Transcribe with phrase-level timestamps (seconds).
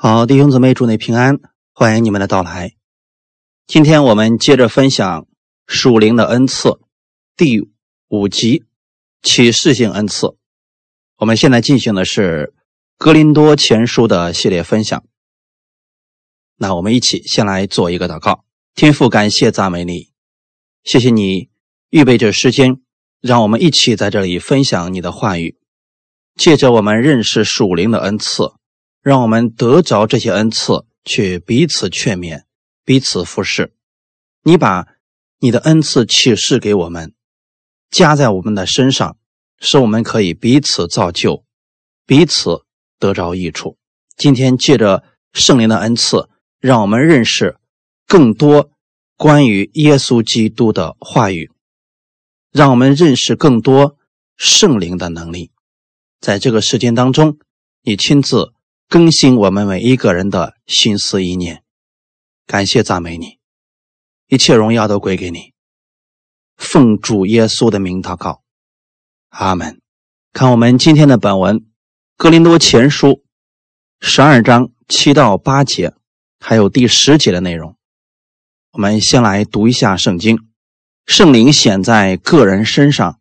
[0.00, 1.40] 好，弟兄姊妹，祝你平安，
[1.72, 2.76] 欢迎你们的到来。
[3.66, 5.26] 今天我们接着分享
[5.66, 6.78] 属灵的恩赐
[7.36, 7.68] 第
[8.06, 8.64] 五集
[9.22, 10.36] 启示性恩赐。
[11.16, 12.54] 我们现在进行的是
[12.96, 15.02] 格林多前书的系列分享。
[16.54, 18.44] 那我们一起先来做一个祷告，
[18.76, 20.12] 天父，感谢赞美你，
[20.84, 21.50] 谢谢你
[21.90, 22.80] 预备这时间，
[23.20, 25.58] 让我们一起在这里分享你的话语，
[26.36, 28.52] 借着我们认识属灵的恩赐。
[29.00, 32.42] 让我们得着这些恩赐，去彼此劝勉、
[32.84, 33.72] 彼此服侍。
[34.42, 34.88] 你把
[35.38, 37.14] 你的恩赐启示给我们，
[37.90, 39.16] 加在我们的身上，
[39.60, 41.44] 使我们可以彼此造就，
[42.06, 42.64] 彼此
[42.98, 43.78] 得着益处。
[44.16, 47.56] 今天借着圣灵的恩赐，让我们认识
[48.06, 48.72] 更多
[49.16, 51.50] 关于耶稣基督的话语，
[52.50, 53.96] 让我们认识更多
[54.36, 55.52] 圣灵的能力。
[56.20, 57.38] 在这个时间当中，
[57.82, 58.52] 你亲自。
[58.90, 61.62] 更新我们每一个人的心思意念，
[62.46, 63.38] 感谢赞美你，
[64.28, 65.52] 一切荣耀都归给你。
[66.56, 68.42] 奉主耶稣的名祷告，
[69.28, 69.82] 阿门。
[70.32, 71.56] 看我们今天的本文
[72.16, 73.08] 《哥林多前书》
[74.00, 75.92] 十二章七到八节，
[76.40, 77.76] 还有第十节的内容。
[78.72, 80.38] 我们先来读一下圣经：
[81.04, 83.20] 圣灵显在个人身上，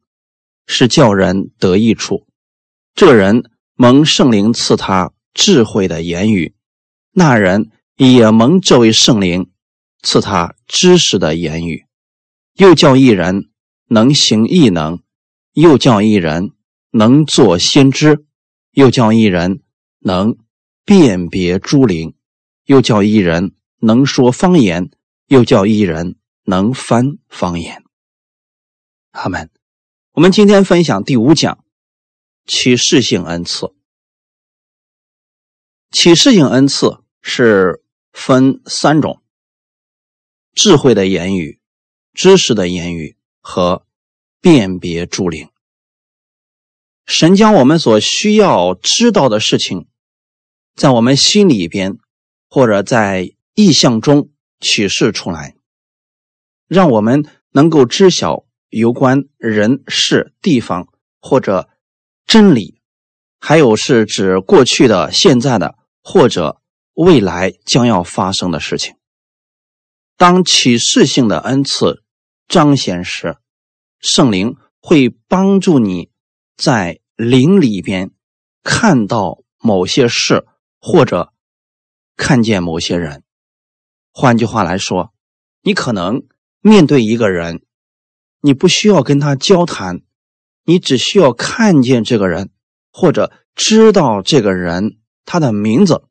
[0.65, 2.25] 是叫人得益处。
[2.95, 5.11] 这人蒙圣灵赐他。
[5.37, 6.55] 智慧的言语，
[7.11, 9.51] 那人也蒙这位圣灵
[10.01, 11.85] 赐他知识的言语，
[12.55, 13.51] 又叫一人
[13.85, 14.99] 能行异能，
[15.53, 16.53] 又叫一人
[16.89, 18.25] 能做先知，
[18.71, 19.61] 又叫一人
[19.99, 20.35] 能
[20.83, 22.15] 辨别诸灵，
[22.65, 24.89] 又叫一人能说方言，
[25.27, 26.15] 又叫一人
[26.45, 27.83] 能翻方言。
[29.11, 29.51] 阿门。
[30.13, 31.63] 我们今天分享第五讲
[32.47, 33.76] 启示性恩赐。
[35.89, 39.21] 启示性恩赐是分三种：
[40.53, 41.59] 智慧的言语、
[42.13, 43.85] 知识的言语和
[44.41, 45.49] 辨别诸灵。
[47.05, 49.87] 神将我们所需要知道的事情，
[50.75, 51.97] 在我们心里边
[52.49, 55.55] 或者在意象中启示出来，
[56.67, 60.89] 让我们能够知晓有关人事、地方
[61.21, 61.69] 或者
[62.25, 62.81] 真理，
[63.39, 65.76] 还有是指过去的、现在的。
[66.09, 66.61] 或者
[66.93, 68.95] 未来将要发生的事情。
[70.15, 72.01] 当启示性的恩赐
[72.47, 73.35] 彰显时，
[73.99, 76.09] 圣灵会帮助你
[76.55, 78.11] 在灵里边
[78.63, 80.45] 看到某些事，
[80.79, 81.33] 或者
[82.15, 83.23] 看见某些人。
[84.13, 85.13] 换句话来说，
[85.61, 86.25] 你可能
[86.61, 87.65] 面对一个人，
[88.39, 89.99] 你不需要跟他交谈，
[90.63, 92.49] 你只需要看见这个人，
[92.93, 94.99] 或者知道这个人。
[95.27, 96.07] 他的名字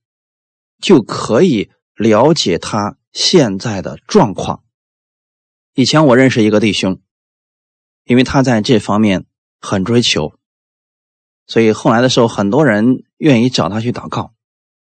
[0.79, 4.63] 就可以了解他现在的状况。
[5.73, 7.01] 以前我认识一个弟兄，
[8.05, 9.25] 因为他在这方面
[9.59, 10.39] 很追求，
[11.47, 14.35] 所以后来的时候，很多人愿意找他去祷告。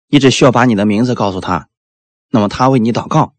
[0.10, 1.68] 你只需要把你的名字告诉他，
[2.30, 3.34] 那么他为你祷告。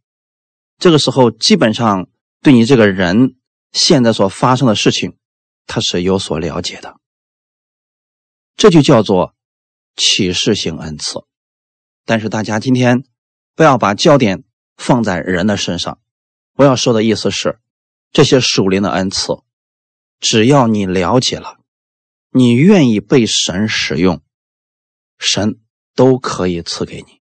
[0.78, 2.08] 这个时候，基本上
[2.42, 3.36] 对你这个人
[3.70, 5.16] 现在所发生的事情，
[5.66, 6.96] 他是有所了解的。
[8.56, 9.36] 这就叫做。
[9.96, 11.24] 启示性恩赐，
[12.04, 13.04] 但是大家今天
[13.54, 14.44] 不要把焦点
[14.76, 16.00] 放在人的身上。
[16.54, 17.58] 我要说的意思是，
[18.12, 19.34] 这些属灵的恩赐，
[20.18, 21.58] 只要你了解了，
[22.30, 24.22] 你愿意被神使用，
[25.18, 25.60] 神
[25.94, 27.20] 都可以赐给你。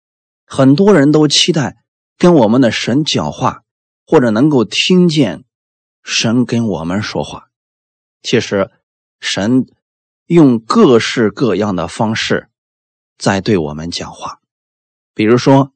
[0.46, 1.84] 很多人都期待
[2.18, 3.64] 跟我们的神讲话，
[4.06, 5.44] 或者能够听见
[6.04, 7.50] 神跟我们说话。
[8.22, 8.72] 其实，
[9.20, 9.66] 神
[10.26, 12.50] 用各式各样的方式。
[13.18, 14.40] 在对我们讲话，
[15.14, 15.72] 比如说，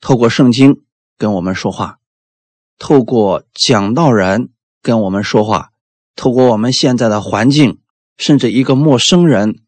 [0.00, 0.82] 透过圣经
[1.16, 1.98] 跟我们说话，
[2.78, 4.50] 透过讲道人
[4.82, 5.70] 跟我们说话，
[6.16, 7.80] 透过我们现在的环境，
[8.16, 9.62] 甚至一个陌生人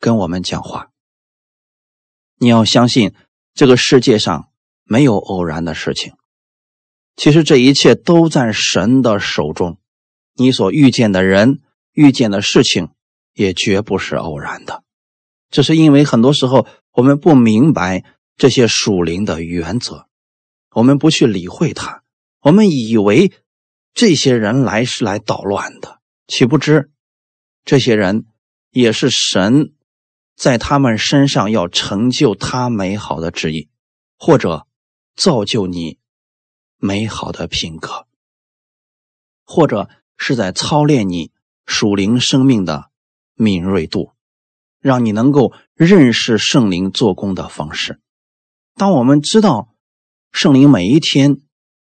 [0.00, 0.90] 跟我们讲话。
[2.38, 3.14] 你要相信，
[3.54, 4.48] 这个世界上
[4.84, 6.14] 没有偶然的事情，
[7.16, 9.78] 其实这一切都在神的手中。
[10.34, 11.62] 你所遇见的人、
[11.92, 12.90] 遇见的事情，
[13.32, 14.82] 也绝不是偶然的。
[15.50, 18.04] 这是因为很多时候我们不明白
[18.36, 20.08] 这些属灵的原则，
[20.70, 22.02] 我们不去理会它，
[22.40, 23.32] 我们以为
[23.94, 26.90] 这些人来是来捣乱的，岂不知
[27.64, 28.26] 这些人
[28.70, 29.72] 也是神
[30.36, 33.70] 在他们身上要成就他美好的旨意，
[34.18, 34.66] 或者
[35.14, 35.98] 造就你
[36.76, 38.06] 美好的品格，
[39.44, 39.88] 或者
[40.18, 41.30] 是在操练你
[41.64, 42.90] 属灵生命的
[43.34, 44.12] 敏锐度。
[44.80, 48.00] 让你能够认识圣灵做工的方式，
[48.74, 49.74] 当我们知道
[50.32, 51.40] 圣灵每一天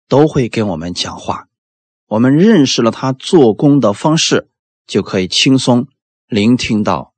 [0.09, 1.49] 都会跟我们讲话，
[2.07, 4.51] 我们认识了他做工的方式，
[4.87, 5.89] 就可以轻松
[6.27, 7.15] 聆听到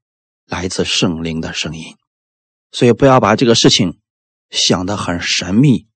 [0.46, 1.96] 来自圣灵的声音。
[2.72, 4.00] 所以，不要把这个事情
[4.50, 5.86] 想得很神秘，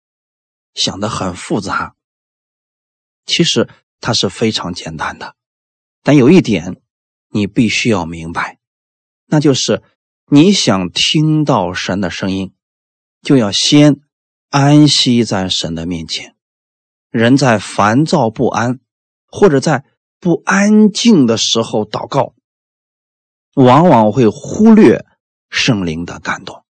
[0.75, 1.95] 想得很复杂。
[3.27, 3.69] 其实
[4.01, 5.37] 它是非常简单的，
[6.03, 6.81] 但有一点
[7.31, 8.60] 你必须要明白，
[9.31, 9.83] 那就是
[10.29, 12.53] 你想听到神的声音。
[13.23, 14.01] 就要先
[14.49, 16.35] 安息在神的面前。
[17.11, 18.81] 人在烦躁不安
[19.27, 19.85] 或者在
[20.19, 22.33] 不安静的时候祷告，
[23.55, 25.05] 往往会忽略
[25.51, 26.65] 圣灵的感动。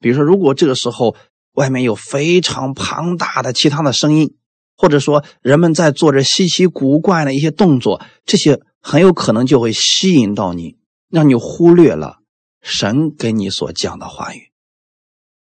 [0.00, 1.16] 比如说，如果这个时候
[1.52, 4.36] 外面有非常庞大的其他的声音，
[4.76, 10.76] 或者说人们在做着稀奇古怪的一些动作，这些很有可能就会吸引到你，
[11.10, 12.20] 让你忽略了
[12.62, 14.50] 神给你所讲的话语。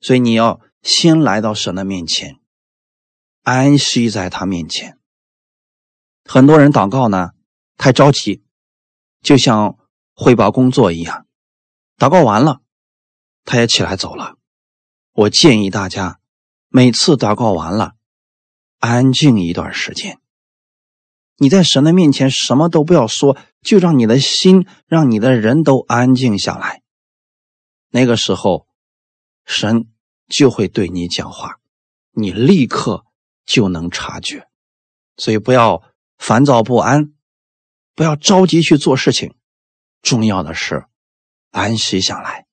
[0.01, 2.39] 所以你要先来到神的面前，
[3.43, 4.97] 安息在他面前。
[6.25, 7.31] 很多人祷告呢，
[7.77, 8.43] 太着急，
[9.21, 9.77] 就像
[10.13, 11.25] 汇报工作一样，
[11.97, 12.61] 祷告完了，
[13.45, 14.37] 他也起来走了。
[15.11, 16.19] 我建议大家，
[16.69, 17.95] 每次祷告完了，
[18.77, 20.19] 安静一段时间。
[21.39, 26.81] 你在神的面前什么都不要说，就让你的心，让你的人都安静下来。
[27.89, 28.67] 那个时候。
[29.51, 29.87] 神
[30.27, 31.57] 就会对你讲话，
[32.11, 33.03] 你立刻
[33.47, 34.47] 就能察觉，
[35.17, 35.81] 所以不要
[36.19, 37.13] 烦躁不安，
[37.95, 39.33] 不要着急去做事情。
[40.03, 40.85] 重要的是
[41.49, 42.45] 安息下来，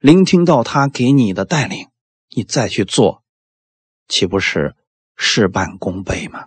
[0.00, 1.86] 聆听到他给你的带领，
[2.30, 3.22] 你再去做，
[4.08, 4.74] 岂不是
[5.16, 6.46] 事半功倍吗？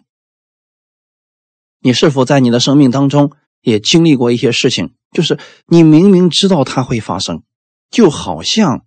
[1.85, 4.95] 你是否在你的生命当中也经历过一些事情？
[5.11, 7.43] 就是你明明知道它会发生，
[7.91, 8.83] 就好像。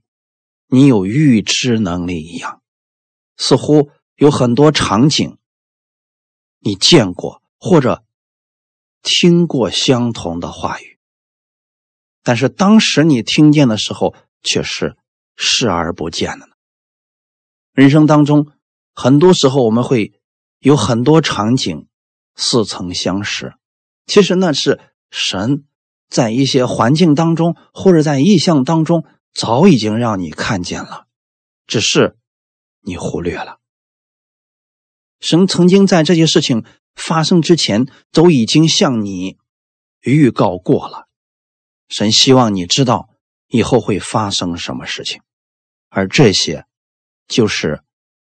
[0.71, 2.61] 你有预知能力一样，
[3.39, 5.39] 似乎有很多场景
[6.59, 8.05] 你见过或者
[9.03, 10.99] 听过相同的话语，
[12.23, 14.99] 但是当时你听见的时候却是
[15.37, 16.49] 视而不见的。
[17.73, 18.53] 人生当中，
[18.93, 20.21] 很多时候我们会
[20.59, 21.88] 有很多场景
[22.39, 23.53] 似曾相识，
[24.07, 24.81] 其实那是
[25.11, 25.67] 神
[26.09, 29.05] 在一些环境当中或者在意象当中。
[29.35, 31.07] 早已经让你看见了，
[31.67, 32.17] 只是
[32.81, 33.61] 你忽略了。
[35.21, 36.65] 神曾经在这些事情
[36.97, 39.39] 发生之前，都已经向你
[40.01, 41.07] 预告过了。
[41.89, 43.11] 神希望你知道
[43.47, 45.23] 以后会发生什么事情，
[45.89, 46.67] 而这些
[47.29, 47.85] 就是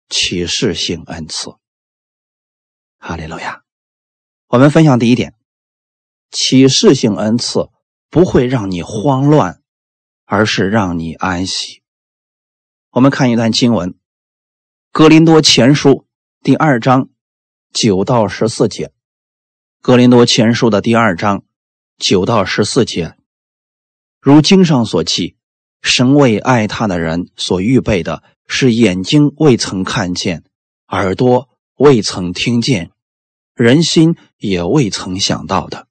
[0.09, 1.51] 启示性恩赐。
[2.97, 3.63] 哈利路亚！
[4.47, 5.33] 我们分享第一点：
[6.31, 7.69] 启示性恩赐
[8.09, 9.61] 不会让你慌乱。
[10.29, 11.81] 而是让你安息。
[12.91, 13.91] 我们看一段经文，
[14.91, 15.89] 《格林多前书》
[16.43, 17.07] 第二章
[17.71, 18.87] 九到十四节，
[19.81, 21.45] 《格林多前书》的第二章
[21.97, 23.15] 九到十四节，
[24.19, 25.37] 如经上所记，
[25.81, 30.43] 神为爱他的人所预备的是眼睛未曾看见，
[30.89, 31.47] 耳朵
[31.77, 32.91] 未曾听见，
[33.57, 35.87] 人心也未曾想到的，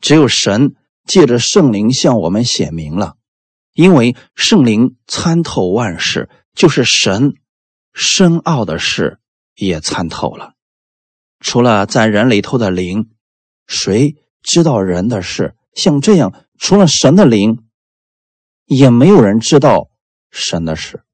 [0.00, 0.74] 只有神
[1.06, 3.16] 借着圣灵向我们显明了。
[3.74, 7.34] 因为圣灵参透万事，就是神
[7.92, 9.18] 深奥的事
[9.54, 10.54] 也参透了。
[11.38, 13.10] 除了在人里头的灵，
[13.66, 15.54] 谁知道人的事？
[15.74, 17.62] 像这样，除了神的灵，
[18.64, 19.90] 也没有人知道
[20.30, 21.04] 神的事。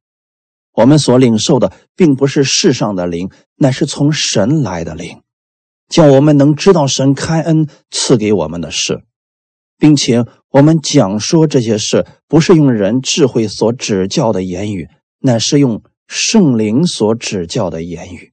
[0.73, 5.23] 我们所领受的，并不是世上的灵，乃是从神来的灵，
[5.88, 9.05] 叫我们能知道神开恩赐给我们的事。
[9.78, 14.88] 并且我们讲说这些事，不是用人智慧所指教的言语，
[15.19, 18.33] 乃是用圣灵所指教的言语，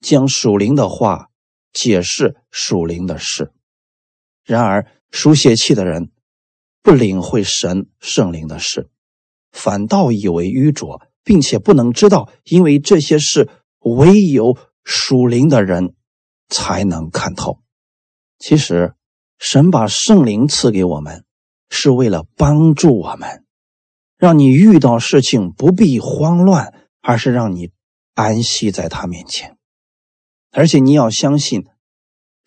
[0.00, 1.30] 将属灵的话
[1.72, 3.50] 解释属灵的事。
[4.44, 6.10] 然而属血气的人
[6.80, 8.88] 不领会神圣灵的事，
[9.50, 13.48] 反倒以为愚拙，并且不能知道，因为这些事
[13.80, 15.94] 唯有属灵的人
[16.54, 17.58] 才能看透。
[18.38, 18.94] 其实。
[19.36, 21.24] 神把圣灵赐给我们，
[21.68, 23.44] 是为了帮助我们，
[24.16, 27.72] 让你遇到事情不必慌乱，而是让你
[28.14, 29.58] 安息在他面前。
[30.50, 31.64] 而且你要相信，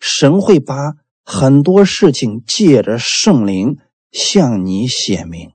[0.00, 3.76] 神会把很多事情借着圣灵
[4.10, 5.52] 向你显明。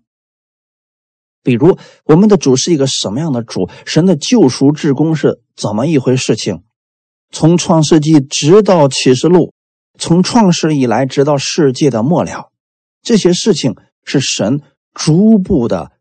[1.42, 3.70] 比如，我们的主是一个什么样的主？
[3.86, 6.64] 神的救赎之功是怎么一回事情？
[7.34, 9.54] 从创世纪直到启示录。
[10.00, 12.52] 从创世以来，直到世界的末了，
[13.04, 14.62] 这些事情是神
[14.94, 15.92] 逐步的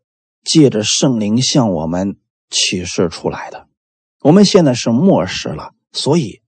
[0.43, 2.17] 借着圣灵向我们
[2.49, 3.67] 启示出来的。
[4.21, 6.41] 我们现在是末世了，所以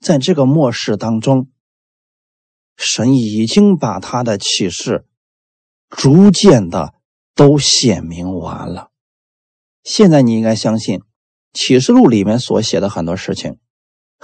[0.00, 1.48] 在这个末世当中，
[2.76, 5.06] 神已经把他的启示
[5.88, 6.94] 逐渐的
[7.36, 8.90] 都显明完了。
[9.84, 11.02] 现在你应该相信，
[11.52, 13.58] 启示录里面所写的很多事情，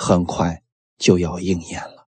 [0.01, 0.63] 很快
[0.97, 2.07] 就要应验了。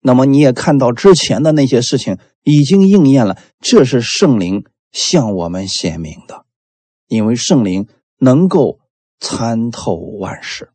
[0.00, 6.44] 那么你也看到之前的那些事情已经应验了，这是圣灵向我们显明的，
[7.06, 7.86] 因为圣灵
[8.18, 8.80] 能够
[9.20, 10.72] 参透万事。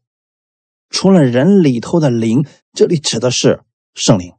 [0.89, 3.61] 除了人里头的灵，这里指的是
[3.93, 4.33] 圣灵。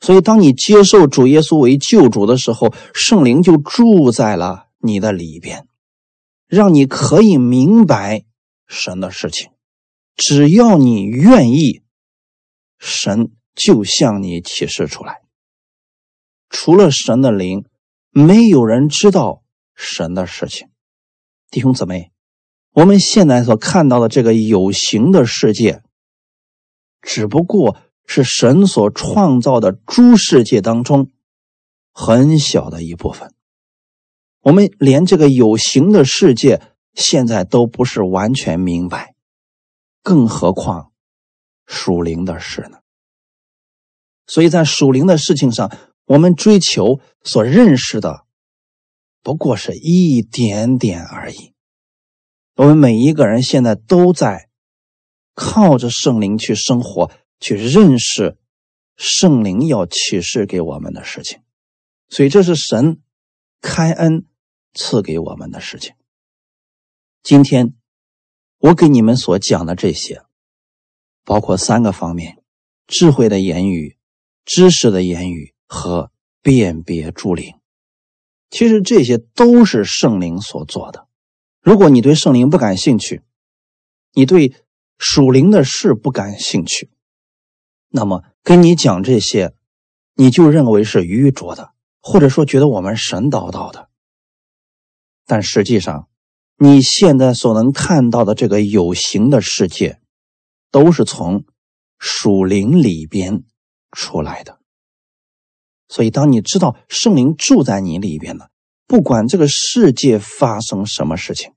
[0.00, 5.68] 所以，当你接受主耶稣为救主的时候，圣灵就住在了你的里边，
[6.48, 8.24] 让你可以明白
[8.66, 9.51] 神的事情。
[10.16, 11.82] 只要你愿意。
[12.84, 15.20] 神就向你启示出来，
[16.48, 17.64] 除了神的灵，
[18.10, 19.44] 没有人知道
[19.76, 20.68] 神的事情。
[21.48, 22.10] 弟兄姊妹，
[22.72, 25.84] 我们现在所看到的这个有形的世界，
[27.00, 31.08] 只不过是神所创造的诸世界当中
[31.92, 33.32] 很小的一部分。
[34.40, 36.60] 我们连这个有形的世界
[36.94, 39.11] 现在都不是完全明白，
[40.02, 40.90] 更何况。
[41.64, 42.80] 属灵的事呢？
[44.26, 48.26] 所以在属灵的事情上，我们追求所认识的，
[49.22, 51.54] 不过是一点点而已。
[52.56, 54.50] 我们每一个人现在都在
[55.34, 58.36] 靠着圣灵去生活，去认识
[58.96, 61.40] 圣灵要启示给我们的事情。
[62.10, 63.00] 所以这是神
[63.62, 64.26] 开恩
[64.74, 65.94] 赐给我们的事情。
[67.22, 67.74] 今天
[68.62, 70.22] 我给你们所讲的这些。
[71.24, 72.42] 包括三个方面：
[72.86, 73.96] 智慧的言语、
[74.44, 77.54] 知识的言语和辨别助灵。
[78.50, 81.08] 其实这些都是圣灵所做的。
[81.60, 83.22] 如果你对圣灵不感兴趣，
[84.12, 84.54] 你对
[84.96, 86.88] 属灵的事不感兴趣，
[87.88, 89.54] 那么跟你讲这些，
[90.14, 93.88] 你就认为是愚拙的，或者说觉得我们神叨叨的。
[95.26, 96.08] 但实际上，
[96.62, 99.98] 你现在所能看到的这个有形的世界。
[100.72, 101.44] 都是从
[101.98, 103.44] 属灵里边
[103.90, 104.58] 出来的，
[105.86, 108.46] 所以当你知道圣灵住在你里边呢，
[108.86, 111.52] 不管这个世界发生什么事情，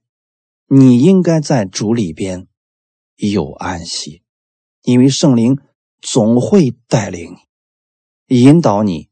[0.66, 2.46] 你应该在主里边
[3.16, 4.22] 有安息，
[4.82, 5.58] 因为圣灵
[6.02, 7.38] 总会带领
[8.26, 9.08] 你、引导你，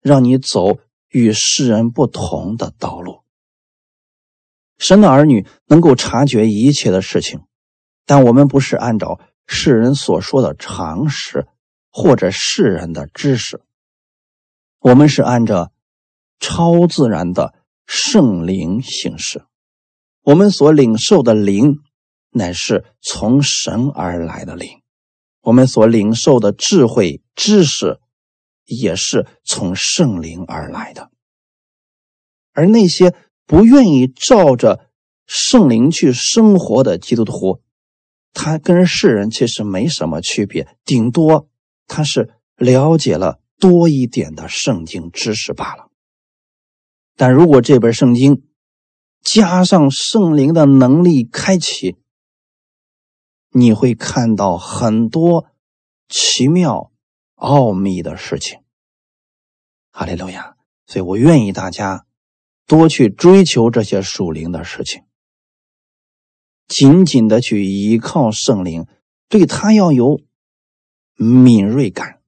[0.00, 0.78] 让你走
[1.08, 3.23] 与世人不同的道路。
[4.86, 7.40] 神的儿女能够察觉一切的事情。
[8.04, 11.46] 但我们不是按照世人所说的常识
[11.90, 13.62] 或者世人的知识，
[14.80, 15.72] 我们是按照
[16.38, 17.54] 超自然的
[17.86, 19.46] 圣灵行事。
[20.20, 21.78] 我们所领受的灵，
[22.32, 24.80] 乃是从神而来的灵；
[25.40, 28.00] 我们所领受的智慧知识，
[28.66, 31.10] 也是从圣灵而来的。
[32.52, 33.14] 而那些
[33.46, 34.90] 不愿意照着
[35.26, 37.62] 圣灵去生活的基督徒，
[38.32, 41.48] 他跟世人其实没什么区别，顶多
[41.86, 45.90] 他是了解了多一点的圣经知识罢了。
[47.16, 48.42] 但如果这本圣经
[49.22, 51.96] 加上圣灵的能力开启，
[53.50, 55.46] 你会看到很多
[56.08, 56.90] 奇妙
[57.36, 58.60] 奥秘的事情。
[59.92, 60.56] 哈利路亚！
[60.86, 62.04] 所以我愿意大家
[62.66, 65.04] 多去追求这些属灵的事情。
[66.66, 68.86] 紧紧的去依靠圣灵，
[69.28, 70.20] 对他要有
[71.16, 72.22] 敏锐感。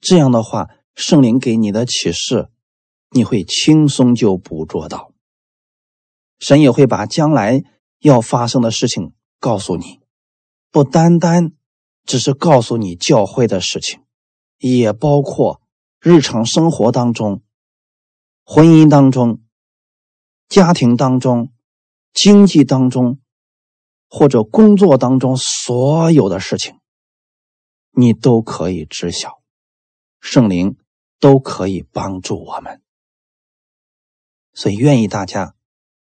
[0.00, 2.50] 这样的话，圣灵给你的启示，
[3.10, 5.12] 你会轻松就捕捉到。
[6.38, 7.64] 神也会把将来
[8.00, 10.00] 要发生的事情告诉你，
[10.70, 11.52] 不单单
[12.04, 14.02] 只是告诉你教会的事情，
[14.58, 15.62] 也包括
[15.98, 17.42] 日常生活当中、
[18.44, 19.42] 婚姻当中、
[20.48, 21.50] 家庭当中。
[22.16, 23.18] 经济当中，
[24.08, 26.78] 或者工作当中，所有的事情，
[27.90, 29.42] 你都可以知晓，
[30.20, 30.78] 圣灵
[31.18, 32.80] 都可以帮助我们，
[34.52, 35.56] 所以愿意大家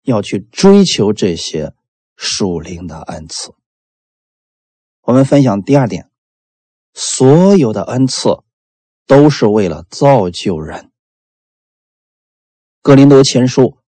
[0.03, 1.75] 要去追求这些
[2.17, 3.55] 属灵的恩赐。
[5.05, 6.11] 我们分享第二点，
[6.93, 8.45] 所有的恩赐
[9.07, 10.93] 都是为了造就人。
[12.85, 13.79] 格林多前书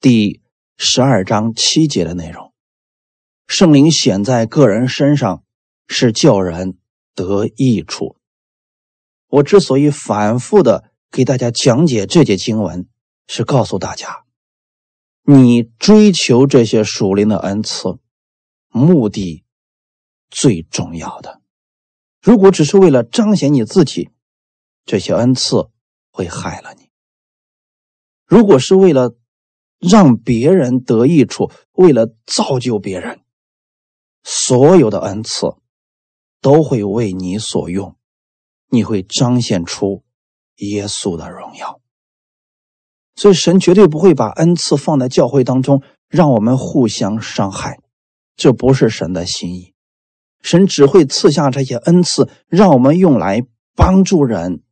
[0.00, 0.42] 第。
[0.76, 2.52] 十二章七节的内容，
[3.46, 5.44] 圣灵显在个人身上，
[5.86, 6.76] 是叫人
[7.14, 8.16] 得益处。
[9.28, 12.88] 我之所以反复的给大家讲解这节经文，
[13.28, 14.24] 是告诉大家，
[15.22, 18.00] 你追求这些属灵的恩赐，
[18.68, 19.44] 目的
[20.28, 21.40] 最重要的。
[22.20, 24.10] 如果只是为了彰显你自己，
[24.84, 25.70] 这些恩赐
[26.10, 26.83] 会害了你；
[28.34, 29.14] 如果是为了
[29.78, 33.20] 让别人得益处，为了造就别人，
[34.24, 35.54] 所有的恩赐
[36.40, 37.94] 都会为你所用，
[38.70, 40.02] 你会彰显出
[40.56, 41.80] 耶稣的荣耀。
[43.14, 47.78] 所以，神绝对不会把恩赐放在教会当中，让我们互相伤害，
[48.34, 49.74] 这不是神的心意。
[50.42, 54.64] 神只会赐下这些恩赐，让我们用来帮助人、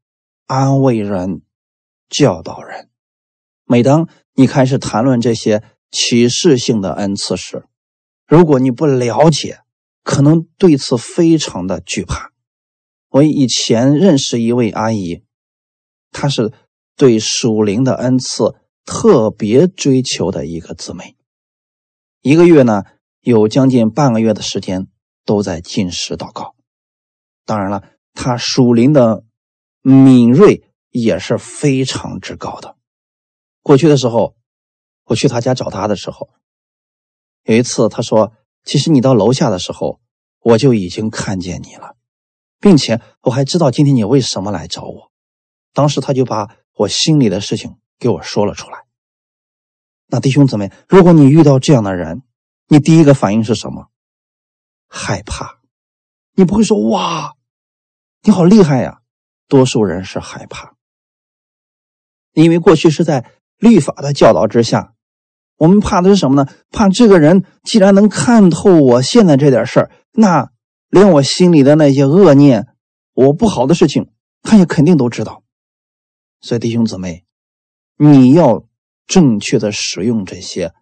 [0.49, 1.43] 安慰人、
[2.09, 2.89] 教导人。
[3.73, 7.65] 每当你开始谈论这些启示性的恩赐时，
[8.27, 9.61] 如果你不了解，
[10.03, 12.33] 可能对此非常的惧怕。
[13.09, 15.23] 我以前认识一位阿姨，
[16.11, 16.53] 她是。
[16.95, 21.17] 对属灵的恩赐特别追求的一个姊妹，
[22.21, 22.85] 一个月呢
[23.23, 24.89] 有将近半个月的时间
[25.25, 26.55] 都在进食祷告。
[27.47, 29.25] 当然了，他属灵的
[29.81, 32.77] 敏锐也是非常之高的。
[33.63, 34.37] 过去的时候，
[35.05, 36.29] 我去他家找他的时候，
[37.45, 38.33] 有一次他说
[38.65, 40.01] ：“其实你到楼下的时候，
[40.41, 41.97] 我就已经看见你了，
[42.61, 45.13] 并且我还知道今天你为什么来找我。”
[45.73, 46.57] 当时他就把。
[46.75, 48.87] 我心里的事情给我说了出来。
[50.07, 52.23] 那弟兄姊妹，如果你遇到这样的人，
[52.67, 53.91] 你第一个反应是什么？
[54.89, 55.61] 害怕。
[56.33, 57.37] 你不会说哇，
[58.23, 59.03] 你好厉害呀。
[59.49, 60.77] 多数人是害怕，
[62.33, 63.31] 因为过去是在
[63.63, 64.93] 律法的教导之下，
[65.57, 66.51] 我们怕的是什么呢？
[66.73, 70.51] 怕这个人既然能看透我现在这点事儿，那
[70.91, 72.67] 连我心里的那些恶念、
[73.15, 74.11] 我不好的事情，
[74.43, 75.45] 他也肯定都知道。
[76.41, 77.25] 所以，弟兄姊妹，
[77.97, 78.67] 你要
[79.07, 80.73] 正确的使用这些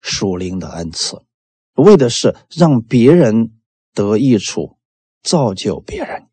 [0.00, 1.22] 属灵的恩赐，
[1.76, 3.52] 为的是让别人
[3.94, 4.78] 得益处，
[5.22, 6.26] 造就别人。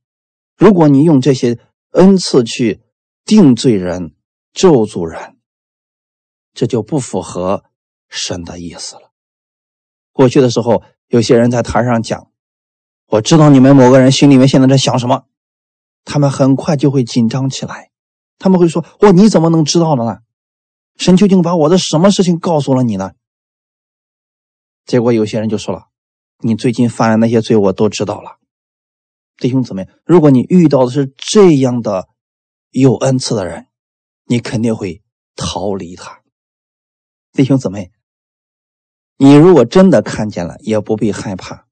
[0.58, 1.60] 如果你用这些
[1.92, 2.82] 恩赐去
[3.26, 4.16] 定罪人、
[4.54, 5.37] 咒诅人，
[6.58, 7.64] 这就不符合
[8.10, 9.12] 神的意思了。
[10.12, 12.32] 过去的时候，有些人在台上讲
[13.06, 15.26] ：“我知道你们某个人心里面现在在想什么。”
[16.04, 17.92] 他们很快就会紧张起来。
[18.40, 20.22] 他们会说：“我你怎么能知道的呢？
[20.96, 23.12] 神究竟把我的什么事情告诉了你呢？”
[24.84, 25.90] 结果有些人就说了
[26.42, 28.40] ：“你最近犯的那些罪我都知道了。”
[29.38, 32.08] 弟兄姊妹，如果你遇到的是这样的
[32.72, 33.68] 有恩赐的人，
[34.26, 35.04] 你肯定会
[35.36, 36.17] 逃离他。
[37.38, 37.92] 弟兄姊妹，
[39.16, 41.68] 你如果真的看见了，也不必害怕，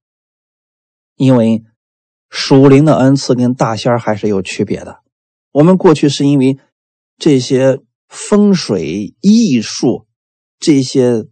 [1.16, 1.64] 因为
[2.30, 5.00] 属灵的恩赐跟大仙还是有区别的。
[5.52, 6.60] 我们过去是因为
[7.18, 10.06] 这些风水艺术，
[10.60, 11.26] 这些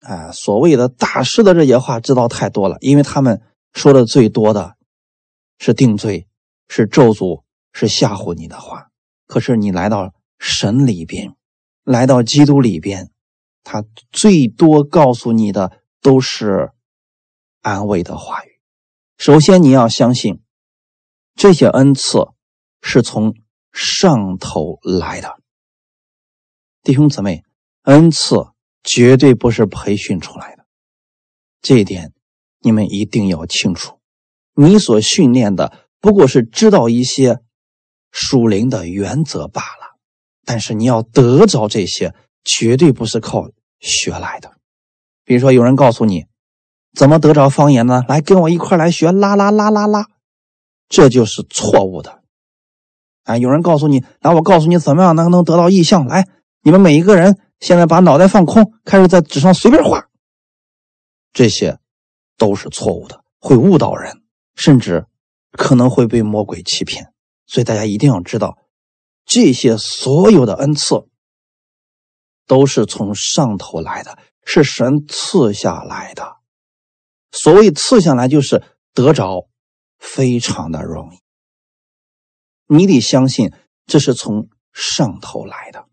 [0.00, 3.40] 啊所谓的大师的这些话知道太多了，因为他们
[3.72, 4.74] 说的最多的
[5.60, 6.26] 是定罪、
[6.66, 8.88] 是咒诅、是吓唬你的话。
[9.28, 11.36] 可是你来到神里边，
[11.84, 13.12] 来到基督里边，
[13.62, 16.70] 他最多告诉你的都是
[17.60, 18.60] 安慰的话语。
[19.16, 20.42] 首先你要相信
[21.34, 22.28] 这些恩赐
[22.80, 23.34] 是从。
[23.72, 25.38] 上头来的
[26.82, 27.44] 弟兄姊妹，
[27.82, 28.34] 恩赐
[28.82, 30.66] 绝对不是培训出来的，
[31.62, 32.12] 这一点
[32.58, 34.00] 你们一定要清楚。
[34.56, 37.38] 你所训练的不过是知道一些
[38.10, 39.96] 属灵的原则罢了，
[40.44, 42.12] 但是你要得着这些，
[42.44, 44.52] 绝对不是靠学来的。
[45.24, 46.26] 比如说，有人告诉你
[46.94, 48.04] 怎么得着方言呢？
[48.08, 50.06] 来，跟我一块来学，啦啦啦啦啦，
[50.88, 52.20] 这就是错误的。
[53.24, 53.36] 啊！
[53.36, 56.06] 有人告诉你，来，我告诉你怎么样能能得到意象。
[56.06, 56.26] 来，
[56.62, 60.08] 你们每一个人现在把脑袋放空，开始在纸上随便画。
[61.32, 61.78] 这些
[62.36, 64.22] 都是错误的，会误导人，
[64.56, 65.06] 甚至
[65.52, 67.12] 可能会被魔鬼欺骗。
[67.46, 68.58] 所以大家一定要知道，
[69.24, 71.06] 这些所有的恩赐
[72.50, 76.38] 都是从上头来的，是神赐下来的。
[77.30, 79.48] 所谓赐下来，就是得着，
[80.00, 81.20] 非常的容易。
[82.66, 83.52] 你得相信
[83.86, 85.86] 这是从上头来的，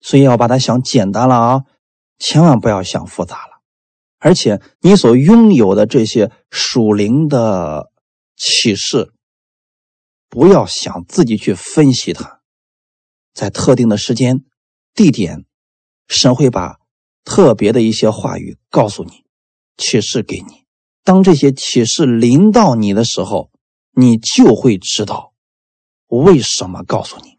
[0.00, 1.64] 所以要把它想简单了啊，
[2.18, 3.60] 千万不要想复杂了。
[4.20, 7.92] 而且你所拥有的这些属灵的
[8.36, 9.12] 启示，
[10.30, 12.40] 不要想自己去分析它，
[13.34, 14.46] 在特定的时间、
[15.00, 15.46] 地点，
[16.08, 16.78] 神会把
[17.24, 19.24] 特别的一些话语告诉你，
[19.78, 20.66] 启示给你。
[21.02, 23.50] 当这些启示临到你的时候，
[23.92, 25.32] 你就会知道。
[26.06, 27.38] 为什么告诉你？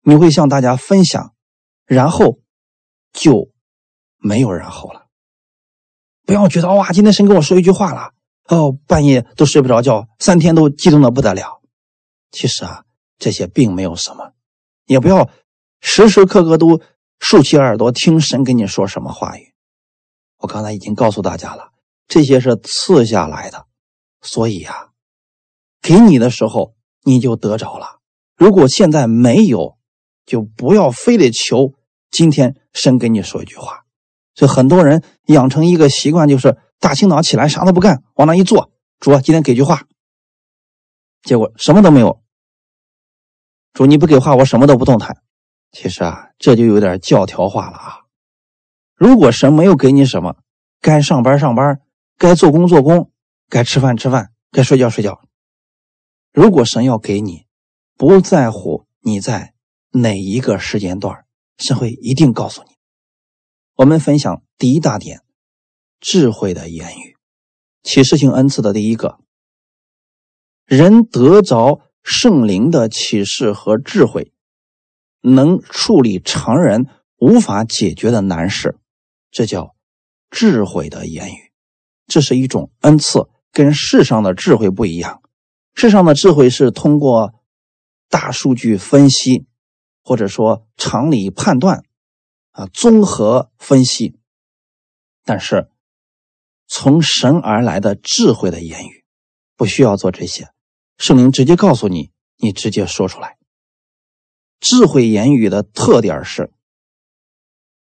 [0.00, 1.34] 你会向大家分享，
[1.84, 2.38] 然后
[3.12, 3.50] 就
[4.16, 5.08] 没有然后了。
[6.24, 8.14] 不要觉得哇，今天神跟我说一句话了，
[8.48, 11.60] 哦，半夜都睡不着觉，三天都激动的不得了。
[12.30, 12.86] 其实啊，
[13.18, 14.32] 这些并没有什么，
[14.86, 15.28] 也不要
[15.82, 16.80] 时时刻刻都
[17.18, 19.54] 竖起耳朵听神跟你说什么话语。
[20.38, 21.72] 我刚才已经告诉大家了，
[22.06, 23.66] 这些是赐下来的，
[24.20, 24.90] 所以呀，
[25.80, 28.00] 给你的时候你就得着了。
[28.36, 29.78] 如果现在没有，
[30.26, 31.72] 就不要非得求
[32.10, 33.84] 今天神跟你说一句话。
[34.34, 39.86] 所以很多人养成一个习惯，就是大清早起来啥都不干，往那一坐，主今天给句话，
[41.22, 42.20] 结果什么都没有。
[43.72, 45.22] 主你不给话，我什么都不动弹。
[45.74, 48.00] 其实啊，这就有点教条化了啊。
[48.94, 50.36] 如果神没有给你什么，
[50.80, 51.80] 该上班上班，
[52.16, 53.10] 该做工做工，
[53.48, 55.20] 该吃饭吃饭，该睡觉睡觉。
[56.32, 57.46] 如果神要给你，
[57.96, 59.54] 不在乎你在
[59.90, 61.24] 哪一个时间段，
[61.58, 62.70] 神会一定告诉你。
[63.74, 65.22] 我们分享第一大点：
[65.98, 67.16] 智慧的言语。
[67.82, 69.18] 启示性恩赐的第一个，
[70.64, 74.32] 人得着圣灵的启示和智慧，
[75.24, 78.78] 能处理常人无法解决的难事，
[79.30, 79.74] 这叫
[80.30, 81.50] 智慧的言语。
[82.06, 85.22] 这是一种恩赐，跟世上的智慧不一样。
[85.74, 87.32] 世上的智慧是通过
[88.10, 89.46] 大数据分析，
[90.02, 91.82] 或者说常理判断。
[92.50, 94.16] 啊，综合分析，
[95.24, 95.70] 但是
[96.68, 99.04] 从神而来的智慧的言语，
[99.56, 100.50] 不需要做这些，
[100.98, 103.38] 圣灵直接告诉你，你直接说出来。
[104.64, 106.50] 智慧言语的特点是，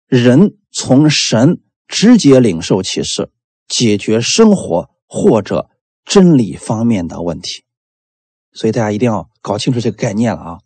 [0.06, 3.32] 人从神直接领受启示，
[3.68, 5.68] 解决生活或者
[6.06, 7.64] 真理方面的问题。
[8.52, 10.60] 所以大家一定要搞清楚这个概念了啊！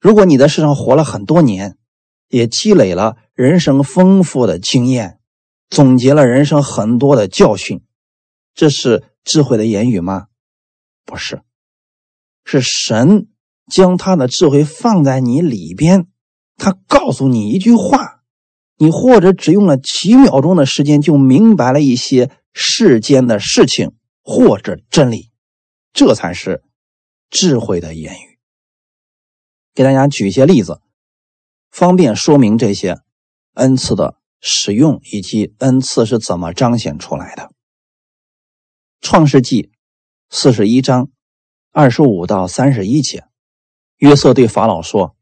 [0.00, 1.76] 如果你在世上活了很多年，
[2.28, 5.20] 也积累了人生丰富的经验，
[5.68, 7.82] 总结了人生很多的教训，
[8.54, 10.28] 这是智慧的言语吗？
[11.04, 11.42] 不是，
[12.46, 13.28] 是神
[13.70, 16.06] 将他的智慧放在你里边，
[16.56, 18.22] 他告诉你一句话，
[18.76, 25.30] 你或者只用了几秒钟的时间就明白了一些世间的事情或者真理，
[25.92, 26.62] 这才是
[27.30, 28.38] 智慧的言语。
[29.74, 30.80] 给大家举一些例子。
[31.70, 32.98] 方便说明这些
[33.54, 37.50] 恩赐的使用以及恩赐是怎么彰显出来的。
[39.00, 39.72] 创世纪
[40.28, 41.08] 四十一章
[41.70, 43.24] 二十五到三十一节，
[44.02, 45.14] 约瑟对法老说：“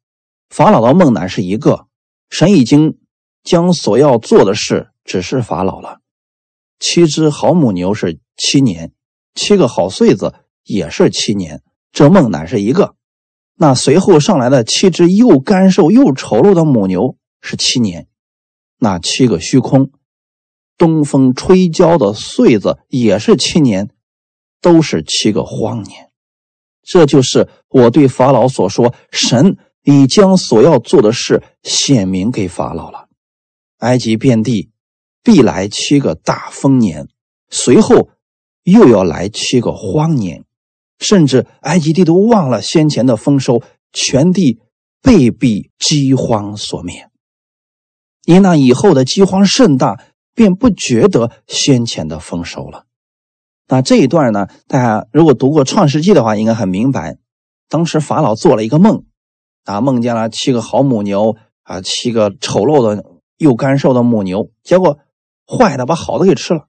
[0.48, 1.86] 法老的梦乃是一个，
[2.30, 2.98] 神已经
[3.44, 6.00] 将所要做的事指示法老了。
[6.78, 8.94] 七只好母牛是七年，
[9.34, 10.32] 七个好穗子
[10.64, 11.62] 也是七年。
[11.92, 12.94] 这梦乃是一个。”
[13.54, 18.08] 那随后上来的七只又干瘦又丑陋的母牛是七年，
[18.78, 19.90] 那七个虚空，
[20.78, 23.90] 东风吹焦的穗子也是七年，
[24.62, 26.09] 都是七个荒年。
[26.92, 33.06] 这就是我对法老所说：神已将所要做的事显明给法老了。
[33.78, 34.72] 埃及遍地
[35.22, 37.06] 必来七个大丰年，
[37.48, 38.10] 随后
[38.64, 40.44] 又要来七个荒年。
[40.98, 44.58] 甚至埃及地都忘了先前的丰收，全地
[45.00, 47.08] 被逼饥荒所灭。
[48.24, 52.86] 因那以后的饥荒甚大，便不觉得先前的丰收了。
[53.72, 54.48] 那这一段呢？
[54.66, 57.18] 大家如果读过《创世纪》的话，应该很明白。
[57.68, 59.04] 当时法老做了一个梦，
[59.62, 63.04] 啊，梦见了七个好母牛，啊，七个丑陋的
[63.36, 64.98] 又干瘦的母牛，结果
[65.46, 66.66] 坏的把好的给吃了。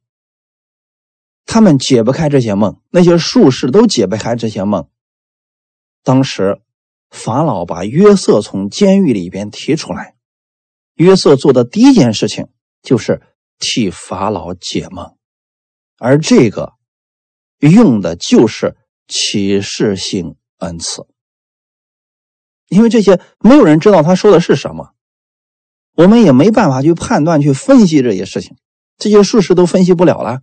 [1.47, 4.87] 他们解不开这些梦，那些术士都解不开这些梦。
[6.03, 6.61] 当时，
[7.09, 10.13] 法老把约瑟从监狱里边提出来，
[10.93, 12.49] 约瑟做的第一件事情
[12.83, 13.23] 就是
[13.57, 15.15] 替法老解梦，
[15.97, 16.73] 而这个
[17.69, 18.75] 用的就是
[19.07, 21.05] 启示性恩赐，
[22.67, 24.93] 因为这些没有人知道他说的是什么，
[25.93, 28.57] 我们也没办法去判断、去分析这些事情，
[28.97, 30.41] 这些术士都分析不了了。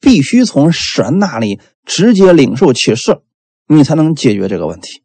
[0.00, 3.20] 必须从神那里直接领受启示，
[3.66, 5.02] 你才能解决这个问题。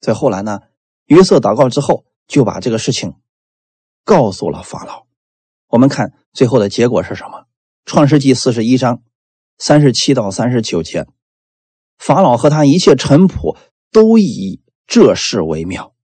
[0.00, 0.60] 所以后来呢，
[1.04, 3.16] 约瑟祷告之后，就把这个事情
[4.02, 5.06] 告诉了法老。
[5.68, 7.46] 我们看最后的结果是什么？
[7.84, 9.02] 创世纪四十一章
[9.58, 11.06] 三十七到三十九节，
[11.98, 13.56] 法老和他一切臣仆
[13.92, 15.94] 都以这事为妙。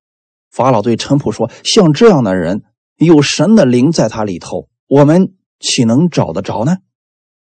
[0.51, 2.65] 法老对臣仆说：“像这样的人，
[2.97, 6.79] 有神的灵在他里头，我们岂能找得着呢？”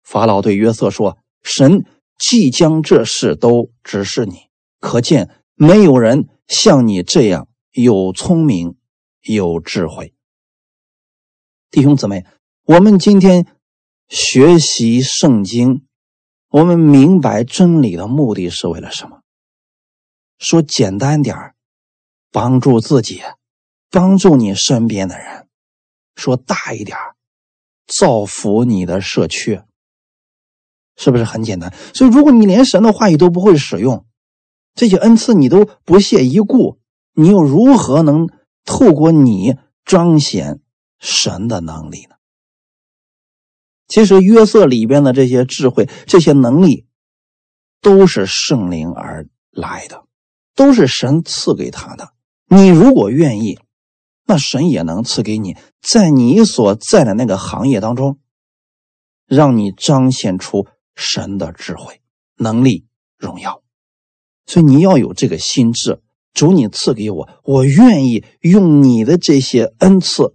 [0.04, 1.86] 法老对约瑟说：“神
[2.18, 4.48] 即将这事都指示你，
[4.80, 8.76] 可见没有人像你这样有聪明、
[9.22, 10.14] 有智慧。”
[11.72, 12.26] 弟兄姊妹，
[12.66, 13.46] 我们今天
[14.12, 15.88] 学习圣经，
[16.50, 19.22] 我们明白真理的目的是为了什么？
[20.38, 21.56] 说简单点儿，
[22.30, 23.22] 帮助自己，
[23.90, 25.46] 帮助你身边的人；
[26.14, 27.16] 说大一点儿，
[27.88, 29.62] 造福你的社区。
[30.98, 31.74] 是不是很简单？
[31.94, 34.06] 所以，如果你连神的话语都不会使用，
[34.76, 36.82] 这些恩赐你都不屑一顾，
[37.14, 38.28] 你又如何能
[38.66, 40.60] 透过你彰显
[41.00, 42.16] 神的能力呢？
[43.92, 46.86] 其实，约瑟里边的这些智慧、这些能力，
[47.82, 50.06] 都是圣灵而来的，
[50.56, 52.14] 都是神赐给他的。
[52.48, 53.60] 你如果愿意，
[54.26, 58.18] 那神也能赐给你，在你所在的那个行业当中，
[59.28, 60.68] 让你彰显出。
[60.94, 62.02] 神的智慧、
[62.36, 62.86] 能力、
[63.18, 63.64] 荣耀，
[64.46, 66.02] 所以你要有这个心智。
[66.34, 70.34] 主，你赐给我，我愿意用你的这些恩赐，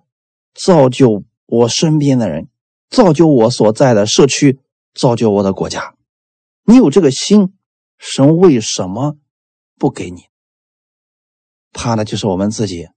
[0.54, 2.48] 造就我身边的人，
[2.96, 4.58] 造就我所在的社区，
[4.94, 5.94] 造就我的国家。
[6.64, 7.54] 你有这个心，
[7.98, 9.18] 神为什么
[9.76, 10.22] 不给你？
[11.74, 12.88] 怕的就是我们自己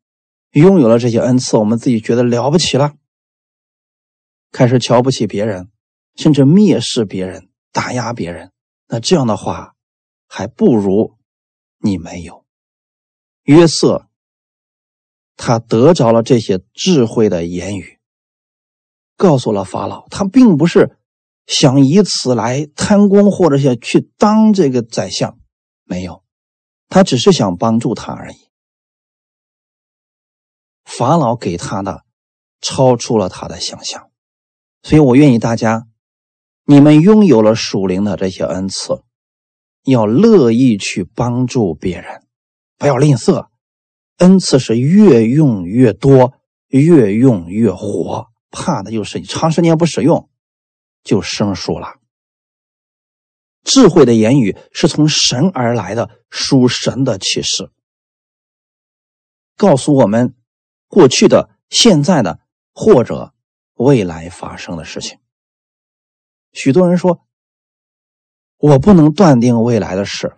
[0.51, 2.93] 拥有了这些恩赐，我们自己觉得了不起了，
[4.53, 5.69] 开始瞧不起别人，
[6.15, 7.49] 甚至蔑视别人。
[7.73, 8.53] 打压别人，
[8.87, 9.75] 那这样的话，
[10.27, 11.17] 还不如
[11.77, 12.45] 你没有。
[13.43, 14.07] 约瑟，
[15.35, 17.98] 他得着了这些智慧的言语，
[19.19, 20.97] 告诉了法老，他并不是
[21.45, 25.37] 想以此来贪功，或者想去当这个宰相，
[25.83, 26.23] 没有，
[26.87, 28.37] 他只是想帮助他而已。
[30.85, 32.05] 法老给他的
[32.61, 34.09] 超出了他的想象，
[34.83, 35.85] 所以我愿意大家。
[36.63, 39.03] 你们拥有了属灵的这些恩赐，
[39.83, 42.23] 要乐意去帮助别人，
[42.77, 43.47] 不要吝啬。
[44.19, 46.33] 恩赐是越用越多，
[46.69, 48.28] 越用越活。
[48.49, 50.29] 怕的就是你长时间不使用，
[51.03, 51.99] 就生疏了。
[53.63, 57.71] 智慧的言语是从神而来的，属神的启示，
[59.55, 60.33] 告诉我们
[60.87, 62.39] 过去的、现在的
[62.73, 63.33] 或者
[63.75, 65.19] 未来发生的事情。
[66.51, 67.27] 许多人说
[68.57, 70.35] ：“我不能断定未来的事，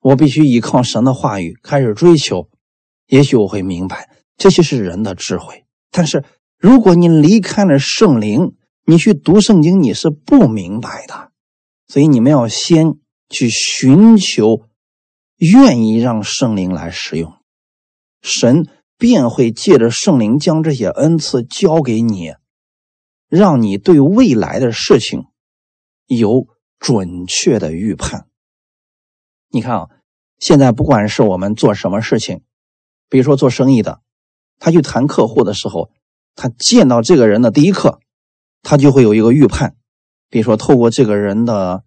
[0.00, 2.50] 我必须依靠神的话语开始追求。
[3.06, 5.64] 也许我会明白这些是人的智慧。
[5.90, 6.24] 但是
[6.58, 11.32] 如果你离开了圣灵，你去读圣经，你是不明白的。
[11.86, 12.94] 所以你们要先
[13.28, 14.66] 去寻求，
[15.36, 17.32] 愿意让圣灵来使用，
[18.22, 22.34] 神便会借着圣灵将这些恩赐交给你。”
[23.30, 25.26] 让你对未来的事情
[26.06, 26.46] 有
[26.78, 28.26] 准确的预判。
[29.50, 29.88] 你看啊，
[30.38, 32.40] 现在不管是我们做什么事情，
[33.10, 34.00] 比如说做生意的，
[34.58, 35.90] 他去谈客户的时候，
[36.34, 38.00] 他见到这个人的第一刻，
[38.62, 39.76] 他就会有一个预判。
[40.28, 41.84] 比如说，透过这个人的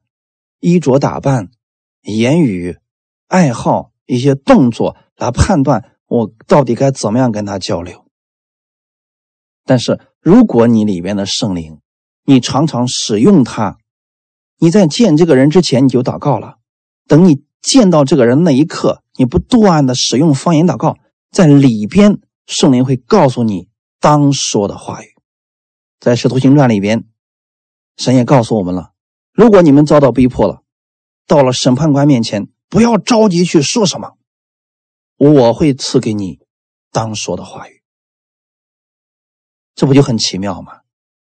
[0.59, 1.49] 衣着打扮、
[2.01, 2.77] 言语、
[3.27, 8.05] 爱好、一些动作来判断我到底该怎么样跟他交流。
[9.65, 9.99] 但是。
[10.23, 11.79] 如果你里边的圣灵，
[12.25, 13.79] 你常常使用它，
[14.59, 16.57] 你在见这个人之前你就祷告了，
[17.07, 20.95] 等你见到这个人那一刻，你不断的使用方言祷告，
[21.31, 25.15] 在里边圣灵会告诉你当说的话语。
[25.99, 27.05] 在使徒行传里边，
[27.97, 28.93] 神也告诉我们了：
[29.31, 30.63] 如果你们遭到逼迫了，
[31.27, 34.17] 到了审判官面前，不要着急去说什么，
[35.17, 36.39] 我会赐给你
[36.91, 37.83] 当说的话语。
[39.75, 40.81] 这不就很奇妙吗？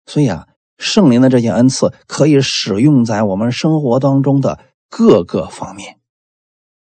[0.06, 0.48] 所以啊，
[0.78, 6.00] 圣灵的这些恩赐可以使用在我们生活当中的各个方面。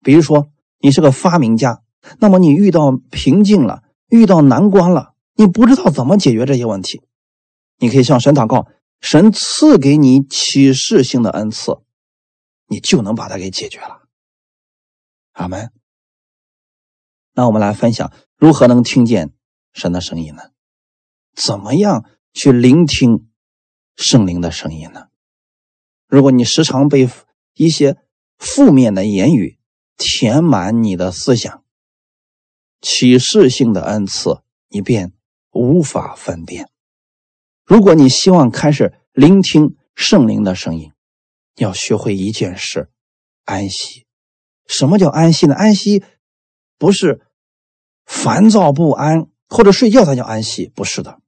[0.02, 1.82] 比如说，你是个发明家，
[2.20, 7.02] 那么你遇到瓶颈了，遇到难关了，你不知道怎么解决这些问题，
[7.78, 8.68] 你可以向神祷告，
[9.02, 11.80] 神赐给你启示性的恩赐，
[12.68, 14.08] 你就能把它给解决了。
[15.34, 15.72] 阿门。
[17.34, 19.34] 那我们来分享如何能听见
[19.74, 20.44] 神的声音呢？
[21.36, 23.28] 怎么样去聆听
[23.98, 25.08] 圣灵的声音呢？
[26.08, 27.10] 如果你时常被
[27.56, 27.98] 一些
[28.38, 29.60] 负面的言语
[29.98, 31.65] 填满你的思想，
[32.82, 35.14] 启示性的恩赐你便
[35.52, 36.70] 无法分辨。
[37.66, 40.92] 如果你希望开始聆听圣灵的声音，
[41.56, 42.90] 要学会一件事：
[43.44, 44.06] 安息。
[44.68, 45.56] 什么叫安息呢？
[45.56, 46.04] 安息
[46.78, 47.22] 不是
[48.06, 51.20] 烦躁不安或者睡觉才叫安息，不是的。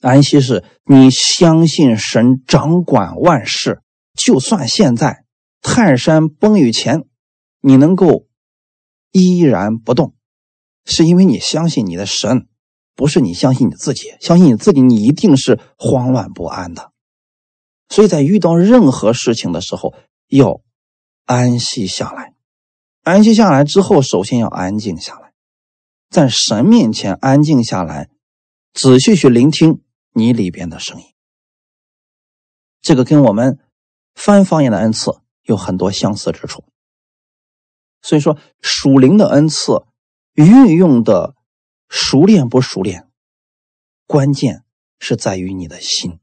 [0.00, 3.82] 安息是你相信神掌管万事，
[4.14, 5.24] 就算现在
[5.60, 7.04] 泰山崩于前，
[7.60, 8.26] 你能够
[9.10, 10.14] 依然不动，
[10.86, 12.48] 是因为你相信你的神
[12.94, 16.92] 不是你相信你自己，相信你自己，你一定是慌乱不安的。
[17.90, 19.94] 所以在遇到任何事情的时候，
[20.28, 20.62] 要
[21.26, 22.34] 安息下来。
[23.02, 25.32] 安息下来之后，首先要安静下来，
[26.08, 28.08] 在神面前安静下来，
[28.72, 31.06] 仔细去聆听你里边的声音。
[32.80, 33.58] 这个跟我们
[34.14, 36.64] 翻方言的恩赐有很多相似之处。
[38.02, 39.84] 所以说，属灵的恩赐
[40.36, 41.34] 运用的
[41.88, 43.08] 熟练不熟练，
[44.06, 44.62] 关键
[44.98, 46.20] 是在于你的心。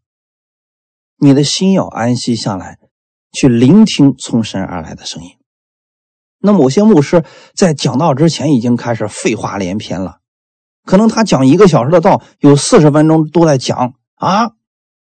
[1.17, 2.79] 你的心要安息下来，
[3.31, 5.31] 去聆听从神而来的声音。
[6.39, 7.23] 那某些牧师
[7.55, 10.19] 在讲道之前已经开始废话连篇了，
[10.85, 14.51] 可能他讲一个小时的道，有四十分钟都在讲啊，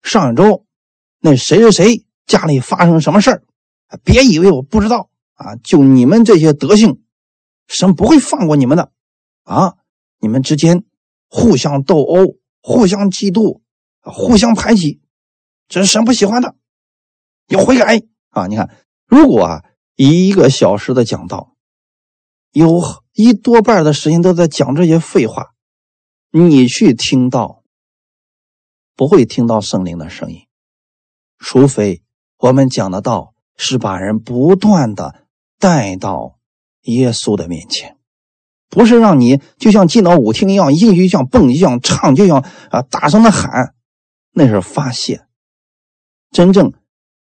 [0.02, 0.64] 上一周
[1.20, 3.42] 那谁谁谁家里发生什么事儿，
[4.04, 5.10] 别以为我不知道。
[5.40, 5.56] 啊！
[5.64, 7.02] 就你们这些德性，
[7.66, 8.92] 神不会放过你们的
[9.54, 9.76] 啊！
[10.20, 10.84] 你们之间
[11.28, 13.60] 互相斗殴、互相嫉妒、
[14.00, 15.00] 互相排挤，
[15.66, 16.54] 这是神不喜欢的，
[17.48, 18.46] 要悔改啊！
[18.46, 18.70] 你看，
[19.06, 19.64] 如果啊
[19.96, 21.56] 一个小时的讲道，
[22.52, 22.80] 有
[23.12, 25.54] 一多半的时间都在讲这些废话，
[26.30, 27.64] 你去听到
[28.94, 30.46] 不会听到圣灵的声音，
[31.38, 32.02] 除非
[32.38, 35.26] 我们讲的道是把人不断的。
[35.62, 36.38] 带到
[36.84, 37.98] 耶稣的面前，
[38.70, 42.38] 不是让你就像进到舞厅一样，一就像蹦，就像唱，就像
[42.70, 43.74] 啊大声的喊，
[44.32, 45.26] 那是发泄。
[46.30, 46.72] 真正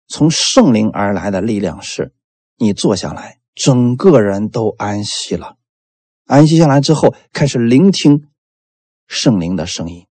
[0.07, 2.13] 从圣灵而来的力量是，
[2.59, 5.57] 你坐下来，整个人都安息了，
[6.27, 8.29] 安息下来之后，开始聆听
[9.09, 10.07] 圣灵的声音。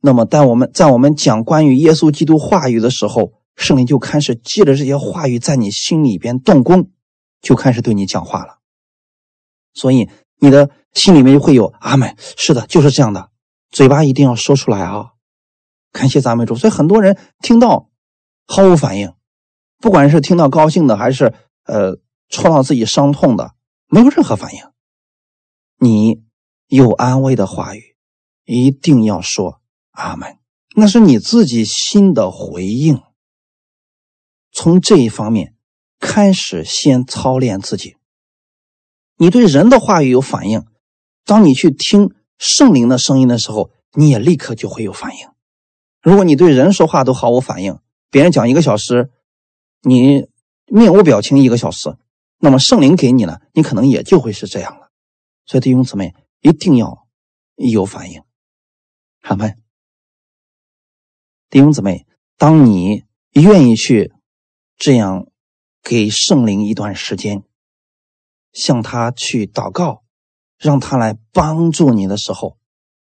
[0.00, 6.90] 那么，当我们在我们讲关于耶稣基督话语的时候，圣灵就开始借着这些话语在你心里边动工。
[7.42, 8.60] 就开始对你讲话了，
[9.74, 10.08] 所以
[10.44, 12.14] 你的心里面就会有阿门。
[12.36, 13.30] 是的，就是这样的，
[13.70, 15.12] 嘴巴一定要说出来啊！
[15.90, 16.54] 感谢赞美主。
[16.54, 17.90] 所以很多人听到
[18.46, 19.12] 毫无反应，
[19.78, 23.54] 不管是听到高兴的，还是呃戳到自己伤痛的，
[23.86, 24.60] 没有任何反应。
[25.78, 26.22] 你
[26.68, 27.96] 有安慰的话语，
[28.44, 29.60] 一定要说
[29.92, 30.38] 阿门，
[30.76, 33.00] 那是你自己心的回应。
[34.52, 35.52] 从这一方面。
[36.00, 37.96] 开始先操练自己。
[39.16, 40.64] 你对人的话语有反应，
[41.24, 45.28] 当你去听圣灵的声音的时候，你也立刻就会有反应。
[46.02, 47.78] 如果你对人说话都毫无反应，
[48.10, 49.10] 别人讲一个小时，
[49.82, 50.26] 你
[50.66, 51.96] 面无表情一个小时，
[52.38, 54.90] 那么圣灵给你呢，你可能也就会是这样了。
[55.46, 57.06] 所以弟兄姊妹一定要
[57.56, 58.22] 有反应，
[59.22, 59.52] 好吗？
[61.50, 64.12] 弟兄姊妹，当你愿意去
[64.76, 65.26] 这样。
[65.86, 67.42] 给圣灵一段时间，
[68.54, 70.02] 向他去祷告，
[70.56, 72.56] 让他来帮助你的时候，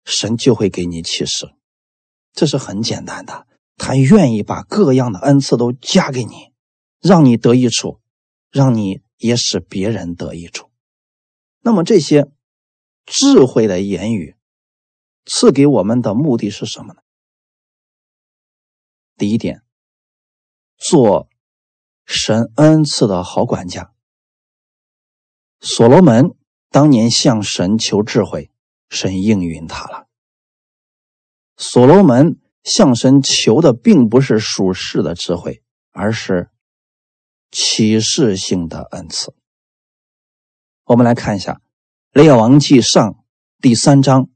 [0.03, 1.53] 神就会给你启示。
[2.31, 3.45] 这是很简单的，
[3.77, 6.51] 他愿意把各样的恩赐都加给你，
[6.99, 7.99] 让你得益处，
[8.49, 10.71] 让你也使别人得益处。
[11.59, 12.31] 那么这些
[13.05, 14.35] 智慧的言语
[15.25, 17.01] 赐给我们的目的是什么呢？
[19.17, 19.61] 第一点，
[20.77, 21.29] 做。
[22.05, 23.92] 神恩赐的好管家，
[25.65, 26.35] 所罗门
[26.69, 28.51] 当年向神求智慧，
[28.89, 30.07] 神应允他了。
[31.55, 36.49] 所罗门向神求的并不是属世的智慧，而是
[37.49, 39.33] 启示性的恩赐。
[40.83, 41.53] 我们来看一下
[42.21, 43.11] 《列王记上》
[43.61, 44.29] 第三章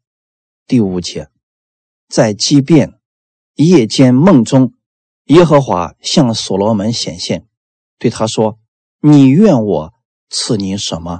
[0.65, 1.27] 第五节，
[2.07, 3.01] 在畸变
[3.55, 4.71] 夜间梦中，
[5.25, 7.45] 耶和华向所罗门显现。
[7.99, 8.57] 对他说
[9.03, 9.93] ：“你愿我
[10.29, 11.19] 赐你什么？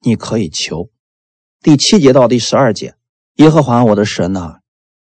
[0.00, 0.90] 你可以求。”
[1.62, 2.96] 第七节到第十二节，
[3.36, 4.58] 耶和华我的神呐，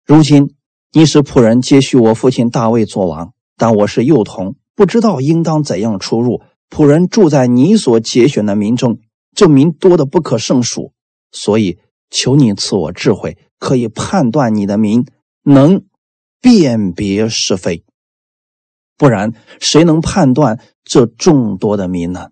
[0.05, 0.55] 如今
[0.93, 6.43] 你使仆人接续我父亲大卫做王，但我是幼童，不知道应当怎样出入。
[6.69, 8.99] 仆人住在你所节选的民中，
[9.35, 10.93] 这民多的不可胜数，
[11.31, 11.79] 所以
[12.11, 15.07] 求你赐我智慧，可以判断你的民，
[15.45, 15.85] 能
[16.41, 17.85] 辨别是非。
[18.97, 22.31] 不然，谁能判断这众多的民呢？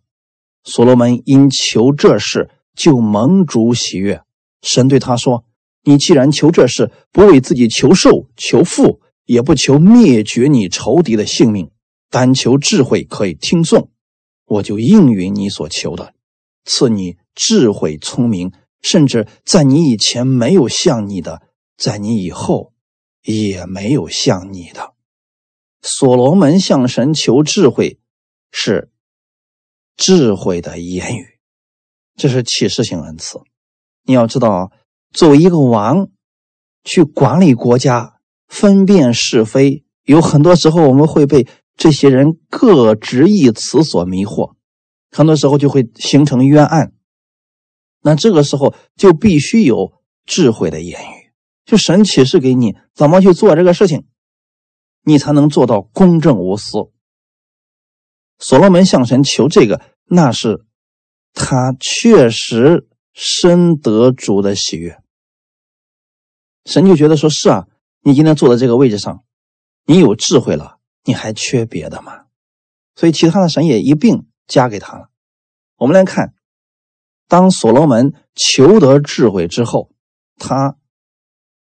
[0.65, 4.23] 所罗门因求这事，就蒙主喜悦。
[4.63, 5.45] 神对他说
[5.83, 11.71] ：“你既然求这事，不为自己求寿、求富，也不求灭绝你仇敌的性命，
[12.11, 13.91] 单求智慧可以听颂，
[14.47, 16.15] 我就应允你所求的，
[16.65, 18.53] 赐你智慧、聪明，
[18.83, 21.43] 甚至在你以前没有像你的，
[21.77, 22.73] 在你以后
[23.25, 24.93] 也没有像你的。”
[25.83, 27.99] 所罗门向神求智慧，
[28.53, 28.92] 是
[29.97, 31.39] 智慧的言语，
[32.17, 33.41] 这是启示性恩赐。
[34.05, 34.73] 你要知道，
[35.13, 36.09] 作为一个王，
[36.85, 44.55] 去管理国家、分辨是非，有很多时候我们会被这些人各执一词所迷惑，
[45.11, 46.93] 很多时候就会形成冤案。
[48.01, 49.93] 那这个时候就必须有
[50.27, 51.31] 智慧的言语，
[51.65, 54.07] 就神启示给你怎么去做这个事情，
[55.05, 56.92] 你才能做到公正无私。
[58.43, 60.65] 所罗门向神求这个，那是
[61.33, 65.01] 他确实深得主的喜悦。
[66.65, 67.69] 神就觉得说：“是啊，
[68.03, 69.23] 你今天坐在这个位置上，
[69.87, 72.25] 你有智慧了，你还缺别的吗？”
[72.97, 75.09] 所以其他的神也一并加给他了。
[75.77, 76.35] 我们来看，
[77.29, 79.93] 当所罗门求得智慧之后，
[80.37, 80.77] 他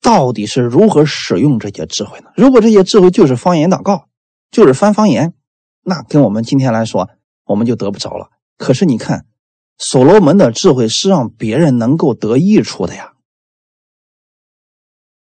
[0.01, 2.31] 到底是如何使用这些智慧呢？
[2.37, 4.09] 如果这些智慧就是方言祷告，
[4.53, 5.35] 就是翻方言，
[5.83, 7.11] 那跟我们今天来说，
[7.45, 8.31] 我们就得不着了。
[8.57, 9.27] 可是你看，
[9.79, 13.13] 所罗门的智慧是让别人能够得益处的呀。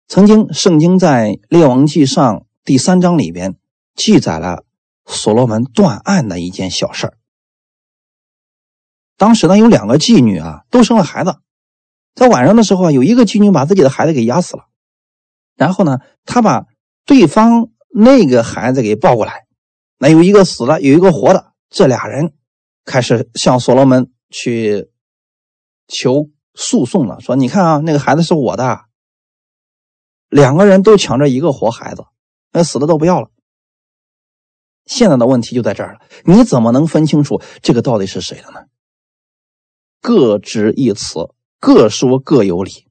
[0.08, 3.58] 曾经，圣经在《列王记上》第三章里边
[3.96, 4.64] 记载了
[5.06, 7.14] 所罗门断案的一件小事。
[9.18, 11.36] 当时呢，有两个妓女啊，都生了孩子，
[12.14, 14.68] 在晚上的时候啊，有一个妓女把自己的孩子给压死了，
[15.56, 16.66] 然后呢，他把
[17.04, 19.47] 对方那个孩子给抱过来，
[19.98, 22.34] 那有一个死了，有一个活的，这俩人
[22.86, 24.90] 开始向所罗门去
[25.88, 28.86] 求诉讼了，说：“你看啊，那个孩子是我的。”
[30.30, 32.06] 两个人都抢着一个活孩子，
[32.52, 33.30] 那死的都不要了。
[34.86, 38.66] 现在的问题就在这儿了，你怎么能分清楚这个到底是谁的呢？
[40.02, 42.88] 各执一词，各说各有理。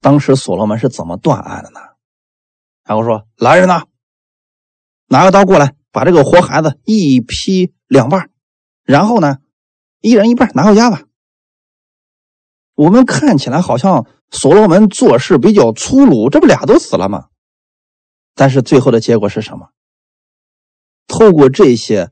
[0.00, 1.80] 当时所罗门是怎么断案的呢？
[2.84, 3.84] 然后说：“来人呐，
[5.06, 8.28] 拿个刀过来，把这个活孩子一劈两半，
[8.82, 9.38] 然后呢，
[10.02, 11.04] 一人一半拿回家吧。”
[12.76, 14.06] 我们看起来好像。
[14.30, 17.28] 所罗门做事比较粗鲁，这不俩都死了吗？
[18.34, 19.68] 但是最后的结果是什么？
[21.06, 22.10] 透过这些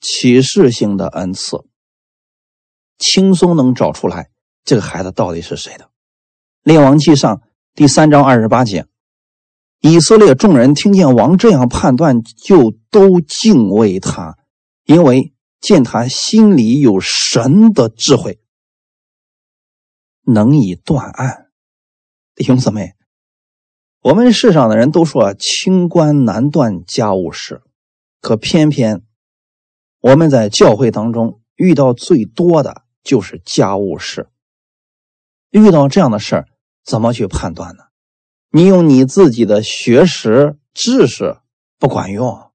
[0.00, 1.66] 启示性的恩赐，
[2.96, 4.30] 轻松能找出来
[4.64, 5.90] 这个孩子到底是谁的。
[6.62, 7.42] 列王记上
[7.74, 8.86] 第三章二十八节，
[9.80, 14.36] 以色列众人听见王这样判断，就都敬畏他，
[14.84, 18.40] 因为见他心里有神的智慧，
[20.24, 21.46] 能以断案。
[22.34, 22.94] 弟兄姊妹，
[24.00, 27.62] 我们世上的人都说清官难断家务事，
[28.20, 29.02] 可偏偏
[30.00, 34.28] 我们在教会当中遇到最多的就是家务事。
[35.50, 36.48] 遇到这样的事儿，
[36.84, 37.87] 怎么去判断呢？
[38.50, 41.38] 你用你自己的学识知识
[41.78, 42.50] 不管用，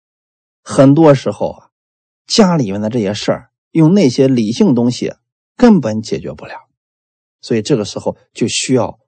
[0.63, 1.69] 很多时候啊，
[2.27, 5.13] 家里面的这些事儿，用那些理性东西
[5.55, 6.67] 根本解决不了，
[7.41, 8.99] 所以这个时候就需要。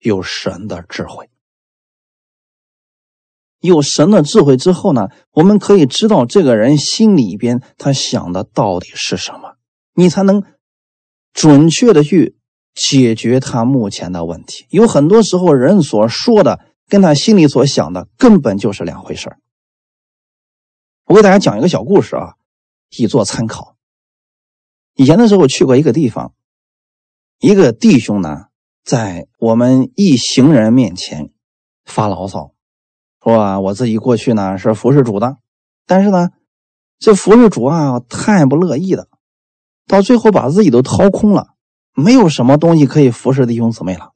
[0.00, 1.30] 有神的智慧，
[3.60, 9.56] 有神的智慧之后呢，我们可以知道这个人心里边他想的到底是什么，
[9.94, 10.44] 你才能
[11.32, 12.36] 准确的去
[12.74, 14.66] 解决他目前的问题。
[14.70, 19.36] 有很多时候，人所说的跟他心里所想的根本就是两回事
[21.06, 22.34] 我给大家讲一个小故事啊，
[22.96, 23.76] 以作参考。
[24.94, 26.34] 以前的时候去过一个地方，
[27.38, 28.46] 一个弟兄呢。
[28.84, 31.30] 在我们一行人面前
[31.86, 32.52] 发牢骚，
[33.22, 35.38] 说啊，我自己过去呢是服侍主的，
[35.86, 36.32] 但是呢，
[36.98, 39.08] 这服侍主啊太不乐意了，
[39.86, 41.53] 到最后把自己都掏空了，
[41.94, 44.12] 没有什么东西可以服侍弟兄姊妹了。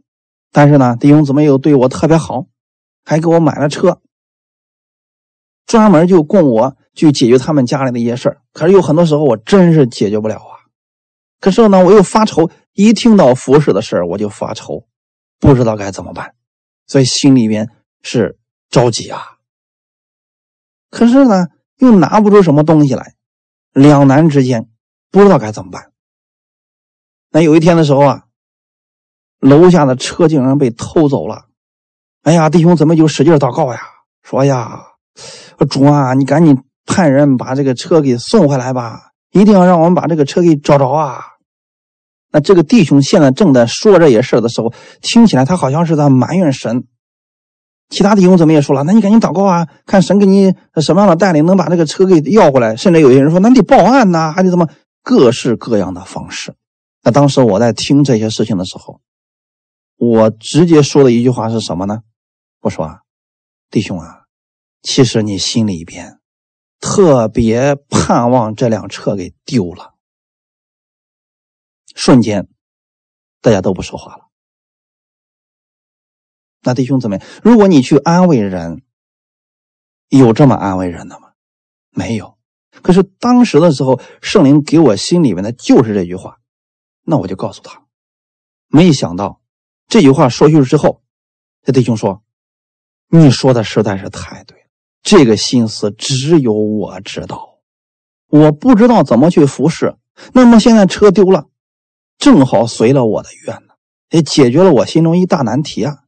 [0.53, 2.47] 但是呢，弟兄姊妹又对我特别好，
[3.05, 4.01] 还给我买了车，
[5.67, 8.43] 专门就供我去解决他们家里的一些事儿。
[8.53, 10.59] 可是有很多时候我真是解决不了啊。
[11.41, 12.51] 可是呢，我又发愁。
[12.73, 14.87] 一听到服侍的事儿，我就发愁，
[15.41, 16.37] 不知道该怎么办，
[16.87, 17.69] 所以心里边
[18.03, 18.39] 是
[18.71, 19.21] 着急啊。
[20.89, 21.49] 可是呢，
[21.79, 23.15] 又拿不出什么东西来，
[23.73, 24.69] 两难之间，
[25.11, 25.91] 不知道该怎么办。
[27.31, 28.23] 那有一天的时候啊，
[29.41, 31.47] 楼下的车竟然被偷走了。
[32.23, 33.81] 哎呀，弟兄怎么就使劲祷告呀，
[34.23, 34.81] 说呀，
[35.71, 41.21] 主啊，你赶紧派人把这个车给送回来吧，一定要让我们把这个车给找着啊。
[42.31, 46.85] 那这个弟兄现在正在说这些事的时候，听起来他好像是在埋怨神。
[47.89, 52.77] 其他弟兄怎么也说了，那你赶紧祷告啊，看神给你什么样的带领，能把这个车给要回来。
[52.77, 54.69] 甚至有些人说，那得报案呐，还得怎么
[55.03, 56.55] 各式各样的方式。
[57.03, 59.01] 那当时我在听这些事情的时候，
[59.97, 62.03] 我直接说的一句话是什么呢？
[62.61, 63.03] 我说啊，
[63.71, 64.25] 弟兄啊，
[64.83, 66.21] 其实你心里边
[66.81, 69.95] 特别盼望这辆车给丢了。
[71.95, 72.49] 瞬间，
[73.41, 74.29] 大家都不说话了。
[76.63, 78.83] 那弟兄姊妹，如果你去安慰人，
[80.09, 81.33] 有这么安慰人的吗？
[81.91, 82.37] 没有。
[82.83, 86.38] 可是当时的时候，圣灵给我心里面的就是这句话，
[87.11, 87.85] 那我就告诉他。
[88.69, 89.41] 没想到
[89.87, 91.01] 这句话说出去之后，
[91.65, 92.23] 这弟兄说
[93.09, 94.65] ：“你说的实在是太对了，
[95.03, 97.61] 这个心思只有我知道，
[98.29, 99.97] 我不知道怎么去服侍。
[100.35, 101.47] 那么现在车丢了，
[102.19, 103.75] 正好随了我的愿呢，
[104.11, 106.01] 也解决了我心中一大难题啊。”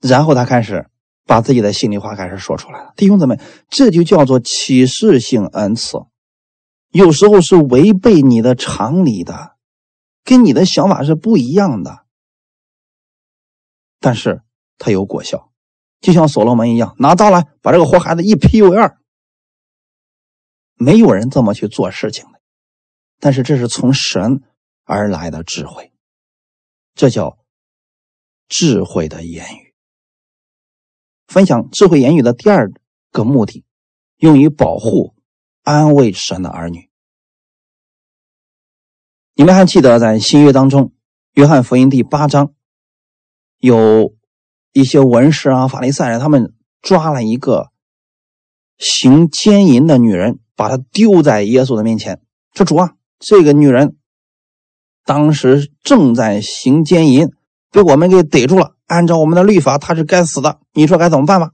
[0.00, 0.88] 然后他开始
[1.26, 2.92] 把自己的心里话开始说出来了。
[2.96, 5.98] 弟兄姊妹，这就叫做启示性恩赐，
[6.92, 9.56] 有时候是违背你的常理的，
[10.24, 12.06] 跟你的想法是不一样的，
[13.98, 14.42] 但是
[14.78, 15.50] 它有果效，
[16.00, 18.98] 就像所罗门一样，拿刀来把这个活孩子一劈为二。
[20.74, 22.40] 没有人这么去做事情的，
[23.18, 24.42] 但是这是从神
[24.84, 25.92] 而来的智慧，
[26.94, 27.38] 这叫
[28.48, 29.74] 智慧的言语。
[31.26, 32.72] 分享智慧言语的第二
[33.10, 33.64] 个目的，
[34.16, 35.14] 用于保护、
[35.62, 36.89] 安慰神的儿女。
[39.40, 40.92] 你们还记得在新约当中，
[41.32, 42.52] 约翰福音第八章，
[43.56, 44.14] 有
[44.74, 47.70] 一些文士啊、法利赛人，他们抓了一个
[48.76, 52.20] 行奸淫的女人，把她丢在耶稣的面前，
[52.52, 53.96] 说：“主啊，这个女人
[55.06, 57.30] 当时正在行奸淫，
[57.70, 60.60] 被我们给逮住了。”按照我们的律法，她是该死的。
[60.74, 61.52] 你说该怎么办吧？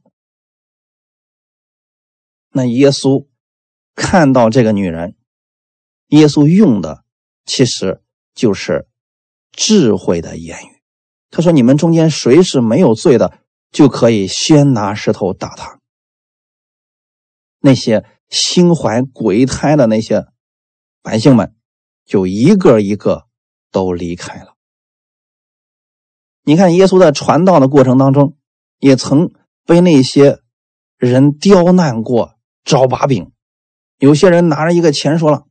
[2.51, 3.28] 那耶稣
[3.95, 5.14] 看到这个女人，
[6.09, 7.05] 耶稣用的
[7.47, 8.03] 其实
[8.34, 8.86] 就是
[9.53, 10.82] 智慧的言语。
[11.30, 13.38] 他说：“你们中间谁是没有罪的，
[13.70, 15.80] 就可以先拿石头打他。”
[17.61, 20.26] 那些心怀鬼胎的那些
[21.03, 21.55] 百姓们，
[22.05, 23.26] 就一个一个
[23.72, 24.55] 都离开了。
[26.42, 28.36] 你看，耶稣在传道的过程当中，
[28.78, 29.32] 也曾
[29.64, 30.40] 被那些
[30.97, 33.32] 人刁难过、找把柄。
[33.99, 35.47] 有些人拿着一个钱说了：“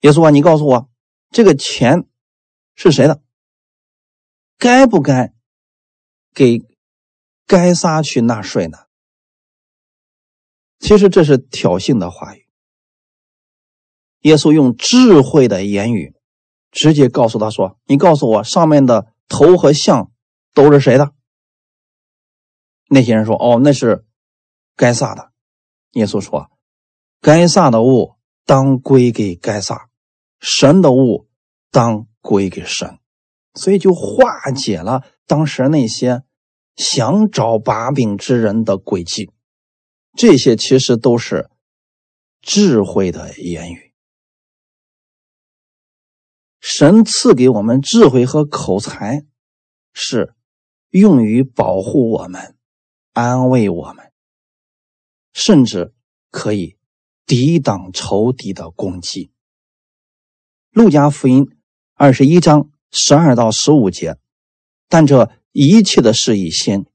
[0.00, 0.90] 耶稣啊，你告诉我，
[1.30, 2.06] 这个钱
[2.74, 3.22] 是谁的？
[4.58, 5.32] 该不该
[6.34, 6.62] 给
[7.46, 8.78] 该撒去纳税呢？”
[10.78, 12.46] 其实这是挑衅的话语。
[14.20, 16.14] 耶稣用智慧的言语，
[16.70, 20.10] 直接告诉他说：“你告诉我上面的。”头和像
[20.54, 21.14] 都是谁的？
[22.88, 24.04] 那些人说：“哦，那是
[24.74, 25.30] 该撒的。”
[25.94, 26.50] 耶稣说
[27.22, 29.88] ：“该撒的物当归给该撒，
[30.40, 31.28] 神的物
[31.70, 32.98] 当归给神。”
[33.54, 36.22] 所以就化解了当时那些
[36.76, 39.32] 想找把柄之人的诡计。
[40.16, 41.50] 这些其实都是
[42.40, 43.92] 智慧的言语。
[46.60, 49.24] 神赐给我们智慧和口才，
[49.92, 50.34] 是
[50.90, 52.56] 用于保护我们、
[53.12, 54.12] 安慰我们，
[55.32, 55.92] 甚至
[56.30, 56.76] 可以
[57.26, 59.32] 抵挡仇敌的攻击。
[60.72, 61.48] 路加福音
[61.94, 64.18] 二十一章十二到十五节，
[64.88, 66.86] 但这一切的事已先，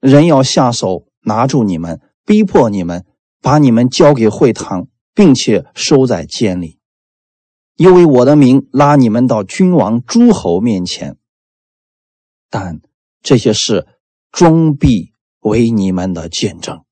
[0.00, 3.06] 人要下手拿住你们，逼迫你们，
[3.40, 6.78] 把你们交给会堂，并且收在监里。
[7.76, 11.16] 因为我的名拉你们到君王诸侯面前，
[12.50, 12.80] 但
[13.22, 13.86] 这些事
[14.32, 16.84] 终必为你们的见证，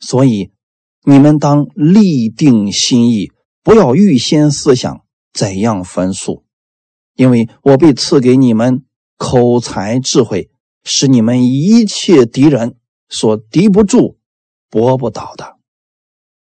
[0.00, 0.52] 所以
[1.04, 3.30] 你们当立定心意，
[3.62, 5.01] 不要预先思想
[5.32, 6.44] 怎样分数，
[7.14, 8.84] 因为我被赐给你们
[9.16, 10.50] 口才智慧，
[10.84, 12.78] 使你们一切敌人
[13.08, 14.18] 所敌不住、
[14.68, 15.58] 搏不倒的。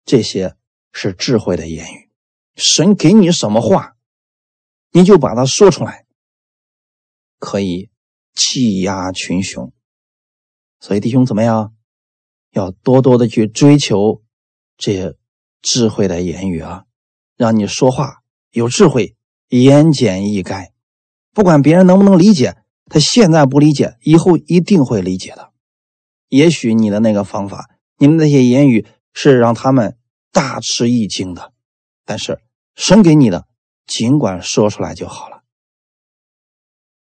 [0.05, 0.57] 这些
[0.93, 2.11] 是智慧的言语。
[2.55, 3.97] 神给你什么话，
[4.91, 6.07] 你就把它说出来，
[7.39, 7.91] 可以
[8.35, 9.72] 气压群雄。
[10.81, 11.74] 所以弟兄怎么样？
[12.53, 14.22] 要多多的去追求
[14.79, 15.14] 这些
[15.61, 16.85] 智慧的言语啊，
[17.37, 18.22] 让你说话
[18.57, 19.15] 有智慧，
[19.51, 20.71] 言简意赅。
[21.35, 25.53] 不管别人能不能理解，他现在不理解，以后一定会理解的。
[26.29, 29.99] 也许你的那个方法，你们那些言语是让他们
[30.33, 31.53] 大吃一惊的，
[32.07, 32.41] 但是。
[32.75, 33.47] 神给你的，
[33.87, 35.43] 尽管说出来就好了。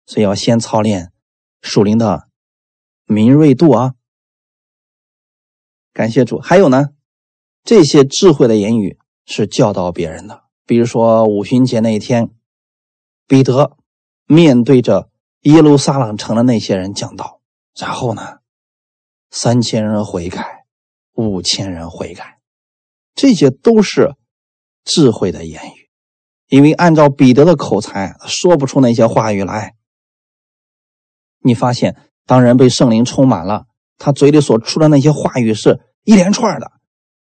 [0.06, 1.12] 所以要先操练
[1.60, 2.30] 属灵的
[3.06, 3.96] 敏锐度啊！
[5.91, 6.39] 感谢主。
[6.39, 6.89] 还有呢，
[7.64, 10.45] 这些智慧的言语是教导别人的。
[10.66, 12.30] 比如说五旬节那一天，
[13.28, 13.78] 彼得
[14.26, 15.09] 面对着
[15.41, 17.41] 耶路撒冷城的那些人讲道，
[17.78, 18.39] 然后呢，
[19.30, 20.66] 三千人悔改，
[21.13, 22.39] 五千人悔改，
[23.13, 24.16] 这些都是。
[24.88, 25.89] 智慧的言语，
[26.47, 29.74] 因为按照彼得的口才，说不出那些话语来。
[31.39, 31.97] 你发现
[32.28, 33.66] 当人被圣灵充满了，
[33.97, 36.72] 他嘴里所出的那些话语是一连串的，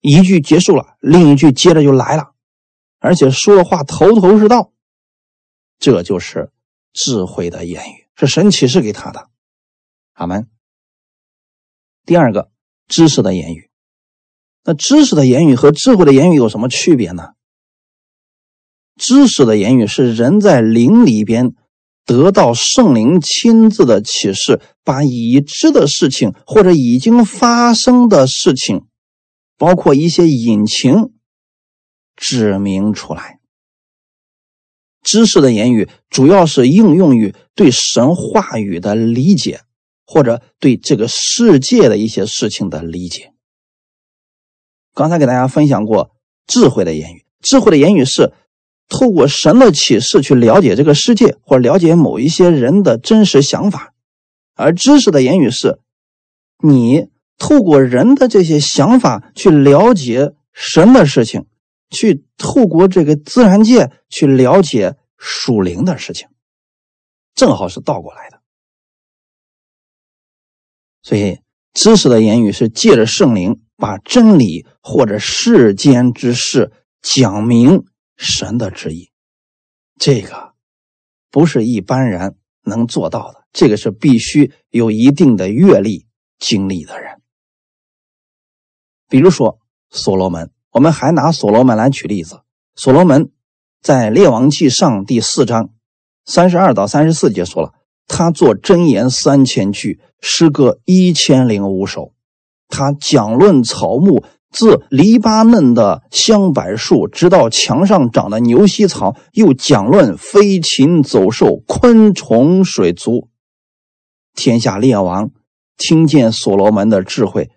[0.02, 2.33] 一句结束了，另一句接着就来了，
[3.04, 4.72] 而且说的话头头是道。
[5.78, 6.50] 这就是
[6.94, 9.28] 智慧的言语，是神启示给他的。
[10.14, 10.48] 阿门。
[12.06, 12.50] 第二个，
[12.88, 13.68] 知识的言语。
[14.64, 17.32] 那知识的言语和智慧的言语有什么区别呢？
[18.96, 21.54] 知识的言语是人在灵里边
[22.06, 28.86] 得到圣灵亲自的启示，把已知的事情或者已经发生的事情，
[29.58, 31.12] 包括一些隐情，
[32.16, 33.38] 指明出来。
[35.02, 39.60] 知识的言语主要是应用于对神话语的理解，
[40.06, 43.32] 或者对这个世界的一些事情的理解。
[44.94, 46.12] 刚才给大家分享过
[46.46, 48.32] 智慧的言语，智慧的言语是。
[48.86, 53.94] 透过神的启示去了解这个世界，或了解某一些人的真实想法；
[54.54, 55.78] 而知识的言语是，
[56.62, 57.08] 你
[57.38, 61.46] 透过人的这些想法去了解神的事情，
[61.94, 66.28] 去透过这个自然界去了解属灵的事情，
[67.34, 68.42] 正好是倒过来的。
[71.02, 71.40] 所以，
[71.72, 77.86] 知识的言语是借着圣灵把真理或者世间之事讲明。
[78.16, 79.10] 神的旨意，
[79.98, 80.54] 这个
[81.32, 86.06] 不是一般人能做到的，这个是必须有一定的阅历
[86.38, 87.20] 经历的人。
[89.08, 89.58] 比如说
[89.90, 92.40] 所罗门，我们还拿所罗门来举例子。
[92.74, 93.30] 所罗门
[93.80, 95.70] 在《列王记上》第四章
[96.24, 97.74] 三十二到三十四节说了，
[98.08, 102.12] 他做真言三千句，诗歌一千零五首，
[102.68, 104.24] 他讲论草木。
[104.50, 113.28] 自黎巴嫩的香柏树，直到墙上长的牛膝草，又讲论飞禽走兽、昆虫水族。
[114.32, 115.32] 天下列王
[115.76, 117.50] 听见所罗门的智慧，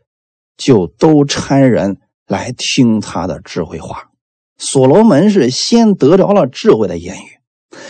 [0.58, 4.10] 就都差人来听他的智慧话。
[4.58, 7.40] 所罗门是先得着了智慧的言语，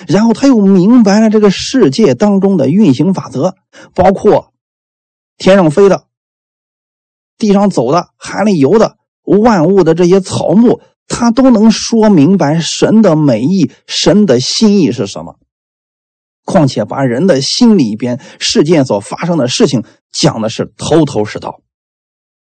[0.08, 3.56] 然后他又明白了这个世界当中的运行法则，
[3.96, 4.54] 包括
[5.38, 6.08] 天上飞的。
[7.38, 15.40] 地上走的，海里游的，万物的这些草木，他都能说明白神的美意，神的心意是什么。
[16.44, 21.62] 况且把人的心里边事件所发生的事情讲的是头头是道。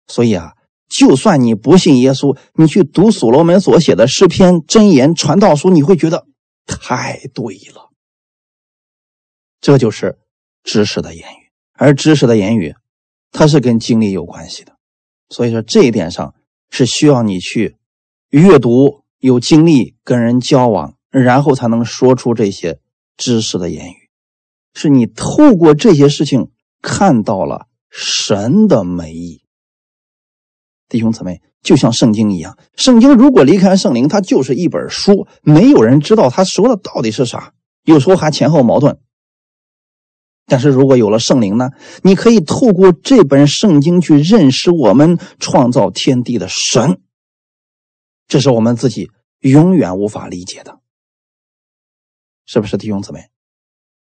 [0.08, 0.54] 所以啊，
[0.92, 6.28] 就算你不信耶稣，你去读所罗门所写的诗篇、箴言、传道书，你会觉得
[6.66, 7.90] 太对了。
[9.62, 10.20] 这就是
[10.64, 12.76] 知识的言语，而知识的言语。
[13.32, 14.76] 它是跟经历有关系的，
[15.30, 16.36] 所以说这一点上
[16.70, 17.78] 是需要你去
[18.30, 22.82] 阅读、有经历、跟人交往，然后才能说出这些
[23.16, 24.10] 知识的言语。
[24.74, 29.41] 是你透过这些事情看到了神的美意。
[30.92, 37.54] 弟兄姊妹，就像圣经一样，圣经如果离开圣灵，它就是一本书，没有人知道他说的到底是啥，
[37.86, 39.00] 有时候还前后矛盾。
[40.48, 41.70] 但是如果有了圣灵呢？
[42.04, 47.00] 你可以透过这本圣经去认识我们创造天地的神，
[48.28, 50.80] 这是我们自己永远无法理解的，
[52.46, 53.30] 是不是弟兄姊妹？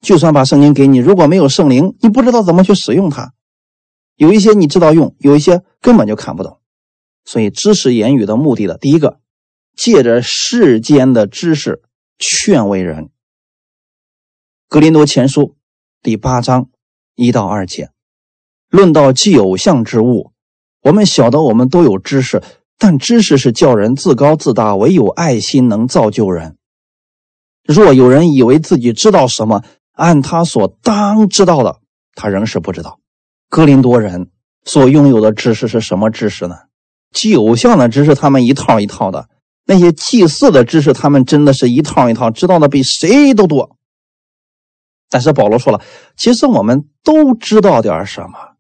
[0.01, 3.33] 就算把圣经给你，如果没有圣灵，你不知道怎么去使用它。
[4.15, 6.61] 有一些你知道用，有一些根本就看不懂。
[7.27, 9.21] 所以知识言语的目的的第一个，
[9.77, 11.83] 借着世间的知识
[12.19, 13.11] 劝慰人。
[14.69, 15.55] 格林多前书。
[16.03, 16.71] 第八章
[17.17, 17.91] 一到二节，
[18.71, 20.31] 论到既偶像之物，
[20.83, 22.45] 我们晓得我们都有知识，
[22.79, 26.57] 但知识是叫人自高自大，唯有爱心能造就人。
[27.65, 31.81] 若有人以为自己知道什么，按他所当知道的，
[32.15, 33.01] 他仍是不知道。
[33.49, 34.31] 哥林多人
[34.65, 36.55] 所拥有的知识是什么知识呢？
[37.13, 39.29] 祭偶像的知识，他们一套一套的；
[39.65, 43.77] 那些祭祀的知识，他们真的是一套一套，知道的比谁都多。
[45.09, 45.81] 但是保罗说了，
[46.17, 48.57] 其实我们都知道点什么，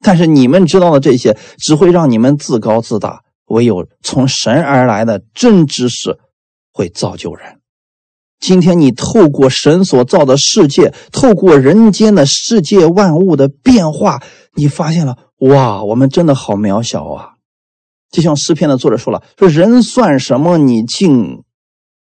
[0.00, 6.18] 但是你们知道的这些只会让你们自高自大，唯有从神而来的真知识
[6.72, 7.60] 会造就人。
[8.38, 14.22] 今天你透过神所造的世界，透过人间的世界万物的变化，
[14.54, 17.30] 你发现了哇，我们真的好渺小啊！
[18.10, 21.44] 就像诗篇的作者说了，说人算什么，你竟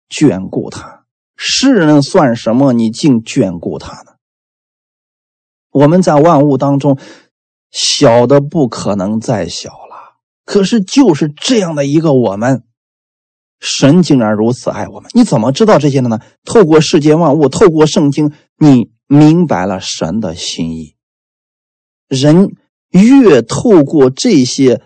[0.10, 1.06] 眷顾他。
[1.36, 2.74] 世人算什么？
[2.74, 4.14] 你竟眷顾他呢？
[5.72, 7.00] 我们在万物当中
[7.72, 12.64] 小的不可能再小了，可是就是这样的一个我们，
[13.60, 15.10] 神竟然如此爱我们。
[15.16, 16.20] 你怎么知道这些的呢？
[16.46, 20.96] 透过世间万物，透过圣经，你明白了神的心意。
[22.08, 22.56] 人
[22.92, 24.84] 越透过这些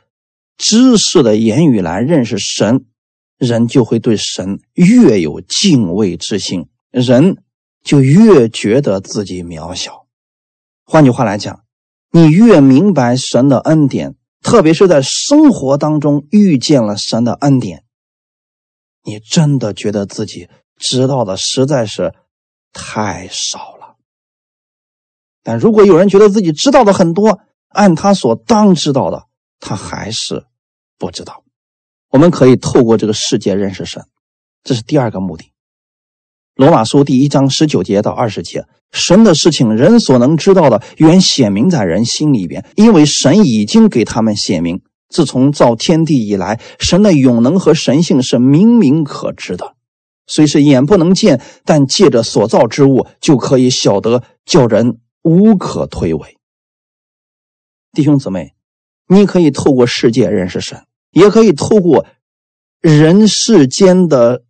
[0.58, 2.86] 知识的言语来认识神，
[3.38, 7.44] 人就会对神越有敬畏之心，人
[7.84, 10.08] 就越觉得自己渺小。
[10.84, 11.64] 换句话来讲，
[12.12, 17.84] 你越明白神的恩典，特别是在生活当中遇见了神的恩典，
[19.04, 22.16] 你真的觉得自己知道的实在是
[22.74, 23.98] 太少了。
[25.44, 29.27] 但如果有人觉得自己知道的很多，按他所当知道的，
[29.60, 30.46] 他还是
[30.98, 31.44] 不知道。
[32.10, 34.06] 我们可以透过这个世界认识神，
[34.64, 35.52] 这是第二个目的。
[36.56, 44.82] 罗马书第一章十九节到二十节，神的事情人所能知道的，原显明在人心里边，因为神已经给他们显明。
[45.10, 49.76] 自从造天地以来，神的永能和神性是明明可知的，
[50.26, 55.00] 虽是眼不能见，但借着所造之物就可以晓得，叫人。
[55.24, 56.38] 无可推诿，
[57.92, 58.54] 弟兄姊妹，
[59.08, 62.06] 你可以透过世界认识神，也可以透过
[62.82, 64.44] 人世间的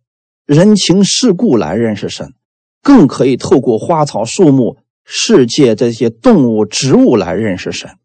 [0.46, 2.34] 人情世故来认识神，
[2.82, 7.98] 更可以透过花草树木、世界这些动物植物来认识神。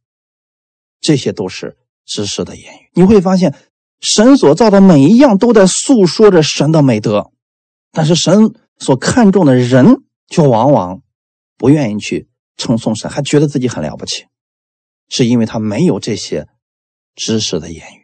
[1.01, 1.76] 这些都是
[2.06, 2.89] 知识的言语。
[2.93, 3.56] 你会发现，
[3.99, 7.32] 神所造的每一样都在诉说着神的美德，
[7.91, 11.01] 但是神所看重的人却往往
[11.58, 12.28] 不愿意去。
[12.56, 14.26] 称颂神，还觉得自己很了不起，
[15.10, 16.47] 是因为他没有这些
[17.16, 18.04] 知识的言语。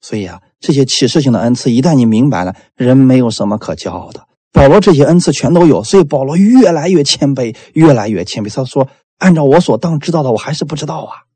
[0.00, 4.26] 所以啊，这些启示性的恩赐，一旦你明白了，人没有什么可骄傲的。
[4.52, 8.54] 保罗这些恩赐全都有，所以保罗越来越谦卑，越来越谦卑。
[8.54, 8.88] 他说
[9.18, 11.26] ：“按照我所当知道的，我还是不知道啊。”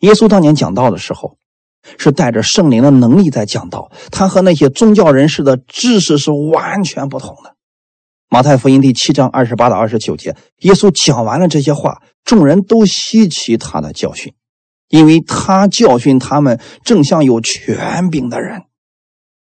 [0.00, 1.36] 耶稣当年讲道的时候，
[1.98, 7.56] 是带着圣灵的能力在讲道，他和那些宗教人士的知识是完全不同的。
[8.28, 14.34] 马太福音第七章二十八到二十九节，耶稣讲完了这些话，众人都稀奇他的教训，
[14.88, 18.62] 因为他教训他们正像有权柄的人，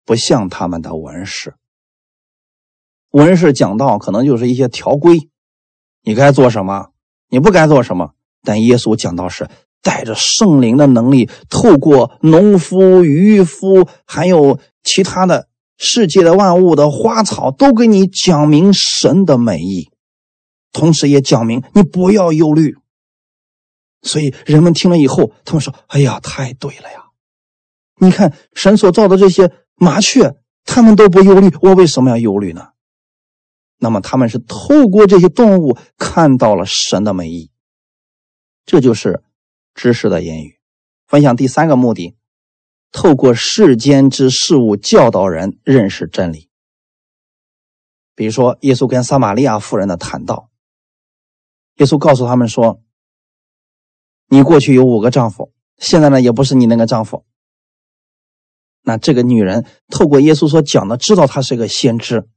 [0.05, 1.53] 不像他们的文士。
[3.11, 5.30] 文士讲道可能就是一些条规，
[6.01, 6.88] 你该做什么，
[7.30, 8.11] 你不该做什么。
[8.41, 9.47] 但耶稣讲道是
[9.82, 15.47] 带着圣灵的能力，透过农夫、渔夫，还有其他的。
[15.76, 19.89] 世界的万物的花草都给你讲明神的美意，
[20.74, 22.76] 同时也讲明你不要忧虑。
[24.01, 27.05] 所以人们听了以后，他们说：“哎呀，太对了呀！
[27.99, 32.71] 你看神所造的这些麻雀，他们都不忧虑，我为什么要忧虑呢？”
[33.80, 37.51] 那么他们是透过这些动物看到了神的美意，
[38.65, 39.24] 这就是
[39.74, 40.59] 知识的言语。
[41.07, 42.15] 分享第三个目的。
[42.95, 46.47] 透过世间之事物教导人认识真理。
[48.13, 50.51] 比如说，耶稣跟撒玛利亚妇人的谈到，
[51.78, 52.82] 耶稣告诉他们说
[54.30, 57.26] ：“你过去有五个丈夫，现在呢也不是你那个丈夫。”
[58.84, 62.28] 那这个女人透过耶稣所讲的，知道她是个先知，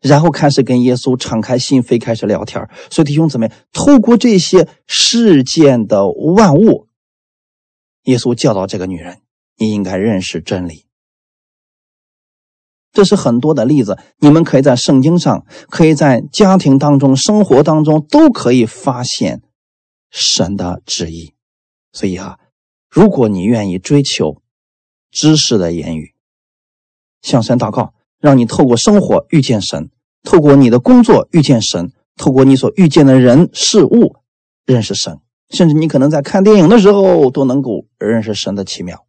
[0.00, 2.68] 然后开始跟耶稣敞开心扉，开始聊天。
[2.90, 6.88] 所以弟兄姊妹，透过这些世间的万物，
[8.02, 9.22] 耶稣教导这个女人。
[9.60, 10.86] 你应该认识真理，
[12.98, 13.96] 这是很多的例子。
[14.18, 19.40] 你们可以在圣经上，可以在家庭当中、生活当中，都可以发现
[20.10, 21.32] 神的旨意。
[21.92, 22.40] 所以啊，
[22.90, 24.42] 如果你愿意追求
[25.12, 26.12] 知识的言语，
[27.22, 29.90] 向神祷告，让你透过生活遇见神，
[30.24, 34.16] 透过你的工作遇见神，透过你所遇见的人事物
[34.66, 35.20] 认识神，
[35.50, 39.06] 甚至你可能在看电影的时候都能够认识神的奇妙。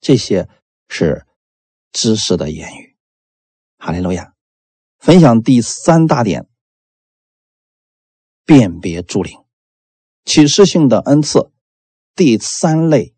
[0.00, 0.48] 这些
[0.88, 1.24] 是
[1.92, 2.96] 知识的言语。
[3.78, 4.34] 哈利路亚，
[4.98, 6.48] 分享第三大点：
[8.44, 9.38] 辨别诸灵，
[10.24, 11.50] 启示性的恩赐。
[12.14, 13.14] 第三类，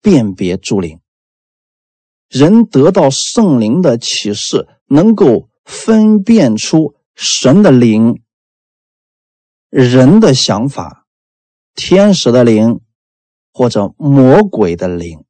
[0.00, 1.00] 辨别诸灵。
[2.28, 8.22] 人得到圣灵的启示，能够分辨出神的灵、
[9.68, 11.06] 人的想法、
[11.74, 12.80] 天使的灵
[13.52, 15.24] 或者魔鬼的灵。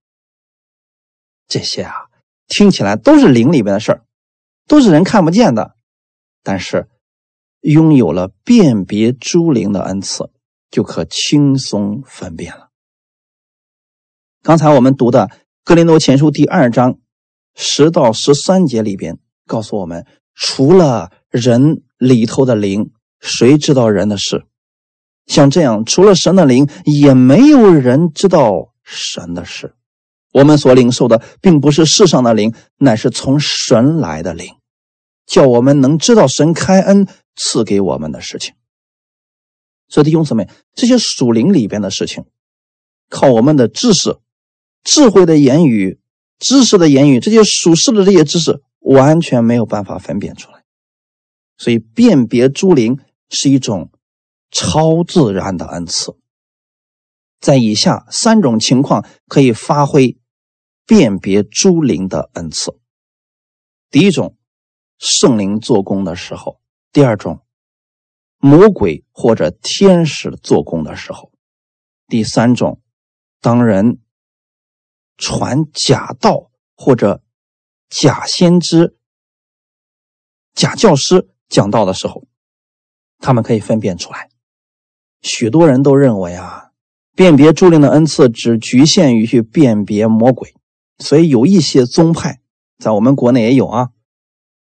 [1.48, 2.09] 这些啊，
[2.50, 4.04] 听起来都是灵里边的事儿，
[4.66, 5.76] 都是人看不见的。
[6.42, 6.88] 但是，
[7.60, 10.30] 拥有了辨别诸灵的恩赐，
[10.70, 12.68] 就可轻松分辨了。
[14.42, 15.28] 刚才我们读的
[15.64, 16.98] 《格林多前书》第二章
[17.54, 22.90] 十到十三节里边，告诉我们，除了人里头的灵，
[23.20, 24.46] 谁知道人的事？
[25.26, 29.76] 像这样，除了神的灵，也没有人知道神的事。
[30.32, 34.54] 我们所领受的，并不是世上的灵，乃是从神来的灵，
[35.26, 38.54] 叫我们能知道神开恩赐给我们的事情。
[39.88, 42.24] 所以弟兄姊妹，这些属灵里边的事情，
[43.08, 44.18] 靠我们的知识、
[44.84, 45.98] 智慧的言语、
[46.38, 50.62] 知识的言语，这些属世的这些知识，完全没有办法分辨出来。
[51.58, 53.90] 所以，辨别诸灵是一种
[54.50, 56.14] 超自然的恩赐。
[57.40, 60.18] 在以下三种情况可以发挥
[60.86, 62.78] 辨别诸灵的恩赐：
[63.90, 64.36] 第一种，
[64.98, 66.60] 圣灵做工的时候；
[66.92, 67.44] 第二种。
[68.42, 71.30] 魔鬼或者天使做工的时候，
[72.06, 72.80] 第三种，
[73.42, 74.00] 当人
[75.18, 77.22] 传假道或者
[77.90, 78.96] 假先知、
[80.54, 82.26] 假教师讲道的时候，
[83.18, 84.30] 他们可以分辨出来。
[85.20, 86.59] 许多人都认为啊，
[87.20, 90.54] 辨别诸灵的恩赐只局限于去辨别魔鬼，
[91.00, 92.40] 所以有一些宗派
[92.78, 93.88] 在我们国内也有啊，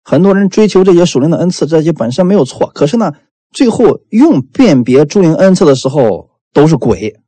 [0.06, 3.12] 很多人追求这些属灵的恩赐，这些本身没有错，可是呢。
[3.52, 7.22] 最后用辨别诸灵恩赐的时候都是鬼，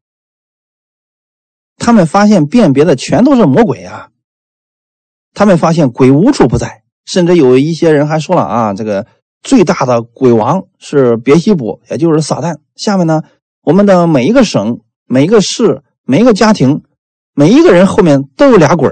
[1.78, 4.10] 他们发现辨别的全都是魔鬼啊！
[5.34, 9.08] 他们发现鬼无处不在，甚至有一些人还说了啊，这个
[9.42, 12.58] 最大的鬼王是别西卜，也就是撒旦。
[12.76, 13.22] 下面呢，
[13.62, 16.84] 我们的每一个省、每一个市、每一个家庭、
[17.34, 18.90] 每一个人后面都有俩鬼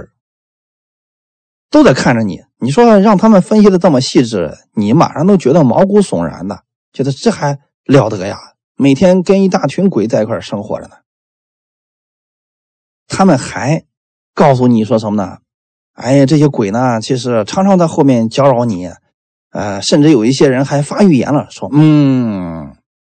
[1.70, 2.42] 都在看着你。
[2.58, 6.64] 你说让他们分析的这么细致，你马上都觉得毛骨悚然的。
[6.94, 8.38] 觉得这还了得呀！
[8.78, 10.96] 每天跟一大群鬼在一块生活着呢。
[13.08, 13.84] 他们还
[14.34, 15.40] 告诉你说什么呢？
[15.94, 18.90] 哎呀，这些鬼呢，其实常常在后面搅扰你。
[19.52, 22.76] 呃，甚至有一些人还发预言了，说：“嗯，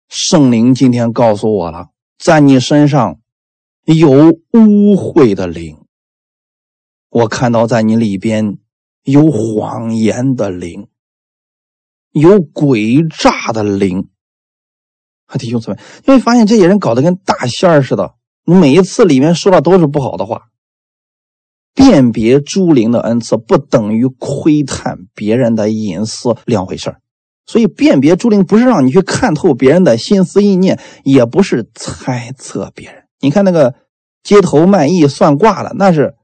[0.08, 1.88] 圣灵今天告诉我了，
[2.18, 3.20] 在你身上
[3.84, 4.10] 有
[4.52, 5.84] 污秽的灵。
[7.10, 8.58] 我看到在你里边
[9.04, 10.88] 有谎言的灵。”
[12.12, 14.08] 有诡诈的灵，
[15.38, 18.14] 弟兄姊妹，你会发现这些人搞得跟大仙儿似的。
[18.42, 20.48] 每一次里面说的都是不好的话。
[21.74, 26.96] 辨别诸灵的恩赐不等于窥探别人的隐私两回事
[27.46, 33.04] 所以辨别朱灵不是让你去看透别人的心思意念，也不是猜测别人。
[33.20, 33.74] 你看那个
[34.22, 36.14] 街头卖艺算卦的，那是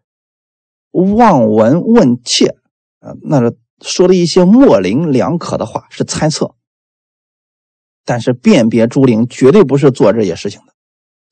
[0.90, 2.56] 望闻问切
[3.00, 3.56] 啊，那是。
[3.84, 6.54] 说了一些模棱两可的话，是猜测。
[8.04, 10.72] 但是辨别朱灵绝对不是做这些事情的。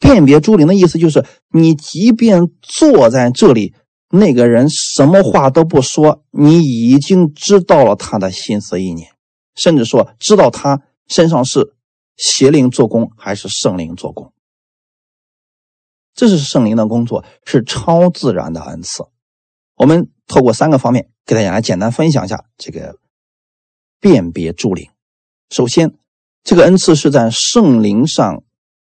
[0.01, 1.25] 辨别朱灵的意思就是，
[1.55, 3.73] 你即便坐在这里，
[4.11, 9.13] 那个人什么话都不说，你已经知道了他的心思意念，
[9.61, 11.75] 甚至说知道他身上是
[12.17, 14.33] 邪灵做工还是圣灵做工。
[16.15, 19.05] 这是圣灵的工作，是超自然的恩赐。
[19.77, 21.09] 我们透过三个方面。
[21.27, 22.99] 给大家来简单分享一下这个
[24.01, 24.91] 辨别诸灵。
[25.49, 25.97] 首先，
[26.43, 28.43] 这个恩赐是在圣灵上、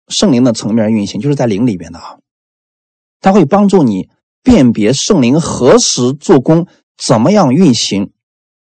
[0.06, 2.18] 圣灵的层面运行，就是在灵里边的啊。
[3.20, 4.08] 它会帮助你
[4.40, 8.12] 辨别圣灵何时做工，怎么样运行，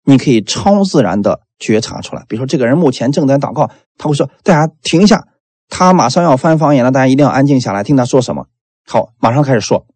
[0.05, 2.23] 你可以超自然的觉察出来。
[2.27, 5.27] 比如说，这个人目前正在祷告，他会说：“大家停一下，
[5.67, 8.47] 他马上要翻方言了，大家一定要安静下来，听他说什么。”
[8.85, 9.87] 好，马上开始说。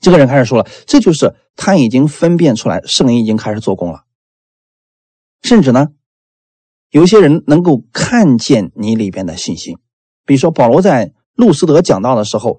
[0.00, 4.02] 这个人开始说了，这就是他已经分辨出来，圣灵已经开始做工了。
[5.42, 5.88] 甚至呢，
[6.90, 9.78] 有一些人能够看见你里边的信心。
[10.26, 12.58] 比如说保罗在路斯德讲道的时候，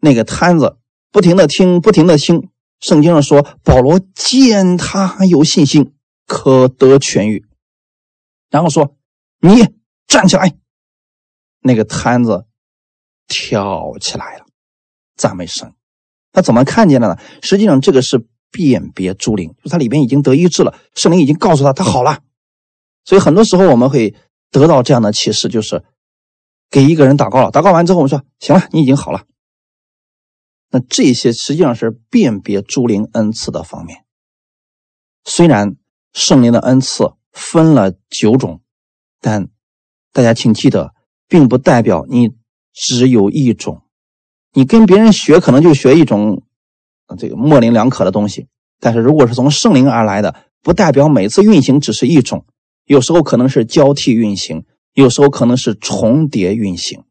[0.00, 0.78] 那个摊子
[1.12, 2.48] 不停的听，不停的听。
[2.80, 5.92] 圣经上说，保罗见他有信心，
[6.30, 7.44] 可得痊愈，
[8.50, 8.96] 然后说
[9.42, 9.50] ：“你
[10.06, 10.56] 站起来。”
[11.58, 12.46] 那个摊子
[13.26, 14.46] 跳起来了，
[15.16, 15.74] 赞美神。
[16.30, 17.20] 他怎么看见了呢？
[17.42, 22.22] 实际上，这个是辨别诸灵，就他里边已经得医治了，圣灵已经告诉他他好了。
[23.04, 24.14] 所以很多时候我们会
[24.52, 25.84] 得到这样的启示，就是
[26.70, 29.24] 给一个人祷告了，祷告完之后我们说行了，你已经好了。
[30.70, 34.04] 那这些实际上是辨别诸灵恩赐的方面。
[35.24, 35.74] 虽然
[36.12, 38.60] 圣灵的恩赐分了九种，
[39.20, 39.48] 但
[40.12, 40.92] 大家请记得，
[41.28, 42.30] 并不代表你
[42.72, 43.82] 只有一种。
[44.52, 46.42] 你跟别人学，可能就学一种
[47.16, 48.48] 这个模棱两可的东西。
[48.80, 52.44] 但是如果是从圣灵而来的，不代表每次运行只是一种，
[52.84, 57.04] 有时候可能是交替运行，有时候可能是重叠运行。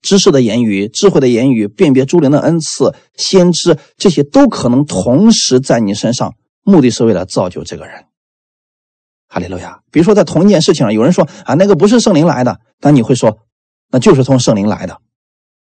[0.00, 8.04] 知识的言语、智慧的言语、辨别诸灵的恩赐、先知，这些都可能同时在你身上，目的是为了造就这个人。
[9.28, 9.80] 哈利路亚。
[9.90, 13.38] 比如说在同一件事情上，有人说啊，那个不是圣灵来的，但你会说，
[13.90, 15.00] 那就是从圣灵来的。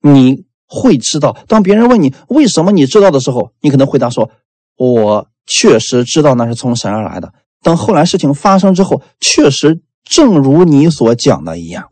[0.01, 4.31] 你会知道，当别人问你为什么你知道的时候，你可能回答说
[4.75, 11.89] ：“我确实知道那是从神而来的。”等后来事情发生之后，确实正如你所讲的一样，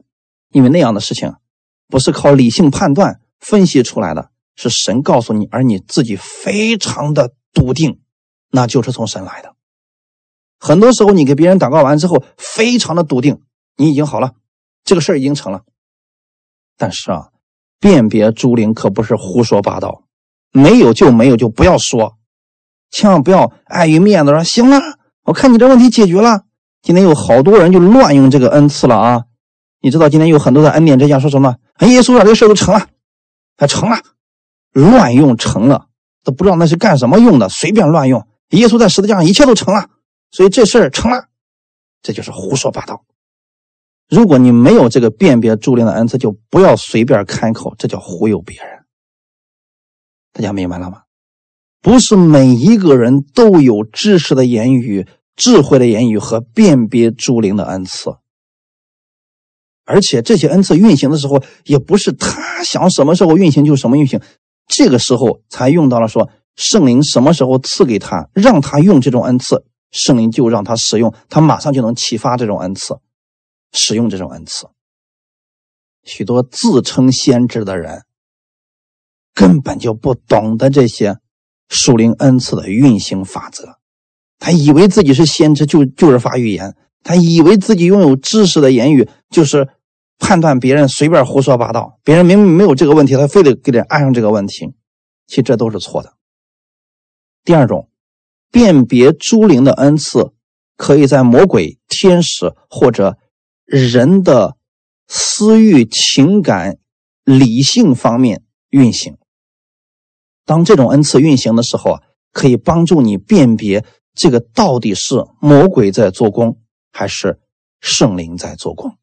[0.51, 1.35] 因为那样的事情
[1.87, 8.00] 不是靠理性判断分析出来的，是神告诉你，而你自己非常的笃定，
[8.51, 9.55] 那就是从神来的。
[10.59, 13.41] 很多时候，你给别人祷告完之后，非常的笃定，
[13.77, 14.33] 你已经好了，
[14.83, 15.61] 这个事儿已经成了。
[16.77, 17.29] 但是啊，
[17.79, 20.03] 辨别诸灵可不是胡说八道，
[20.51, 22.17] 没有就没有，就不要说，
[22.91, 24.79] 千万不要碍于面子说行了，
[25.23, 26.43] 我看你这问题解决了。
[26.83, 29.25] 今天有好多人就乱用这个恩赐了啊！
[29.81, 31.57] 你知道今天有很多的恩典之家说什么？
[31.75, 32.87] 哎，耶稣让这个事都成了，
[33.55, 33.97] 还成了，
[34.71, 35.87] 乱用成了，
[36.23, 38.27] 都不知道那是干什么用的，随便乱用。
[38.51, 39.89] 耶稣在十字架上一切都成了。
[40.31, 41.25] 所以这事儿成了，
[42.01, 43.03] 这就是胡说八道。
[44.07, 48.85] 如果你没有这个辨别诸灵的恩赐，就不要随便开口，这叫忽悠别人。
[50.33, 51.03] 大家明白了吗？
[51.81, 58.11] 不是每一个人都有知识的言语、智慧的言语和辨别诸灵的恩赐，
[59.83, 64.21] 而且这些恩赐运行的时候，也不是他想什么时候运行就什么运行，
[64.67, 69.65] 这个时候才用到了说圣灵什么时候赐给他，让他用这种恩赐。
[69.91, 72.95] 圣灵就让他使用，他马上就能启发这种恩赐，
[73.73, 74.67] 使用这种恩赐。
[76.03, 78.03] 许多自称先知的人，
[79.33, 81.17] 根本就不懂得这些
[81.67, 83.79] 属灵恩赐的运行法则。
[84.39, 86.71] 他以为自己是先知，就就是发预言；
[87.03, 89.67] 他以为自己拥有知识的言语，就是
[90.19, 91.99] 判断别人随便胡说八道。
[92.03, 94.73] 别人明明没有这个问题，他非得给人安上这个问题，
[95.27, 96.13] 其实这都是错的。
[97.43, 97.87] 第二种。
[98.53, 100.33] 辨别诸灵的恩赐，
[100.75, 103.17] 可以在魔鬼、天使或者
[103.63, 104.57] 人的
[105.07, 106.77] 私欲、情感、
[107.23, 109.17] 理性方面运行。
[110.45, 112.01] 当这种恩赐运行的时候啊，
[112.33, 116.59] 可以帮助你辨别这个到底是魔鬼在做工，
[116.91, 117.39] 还是
[117.79, 118.97] 圣灵在做工。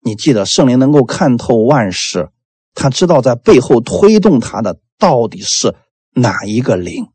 [0.00, 2.30] 你记得，圣灵能够看透万事，
[2.74, 5.76] 他知道在背后推动他的到底是
[6.14, 7.06] 哪一个灵。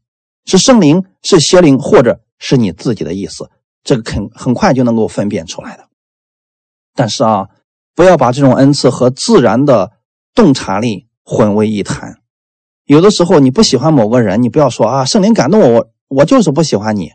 [0.46, 3.50] 是圣灵，是邪灵，或者是你自己的意思，
[3.84, 5.88] 这个很很快就能够分辨出来的。
[6.96, 7.48] 但是啊，
[7.96, 9.92] 不要把这种恩赐和自然的
[10.36, 12.20] 洞察力混为一谈。
[12.86, 17.12] 有的时候你不喜欢某个人，你不要说啊，圣灵感动我，我我就是不喜欢你，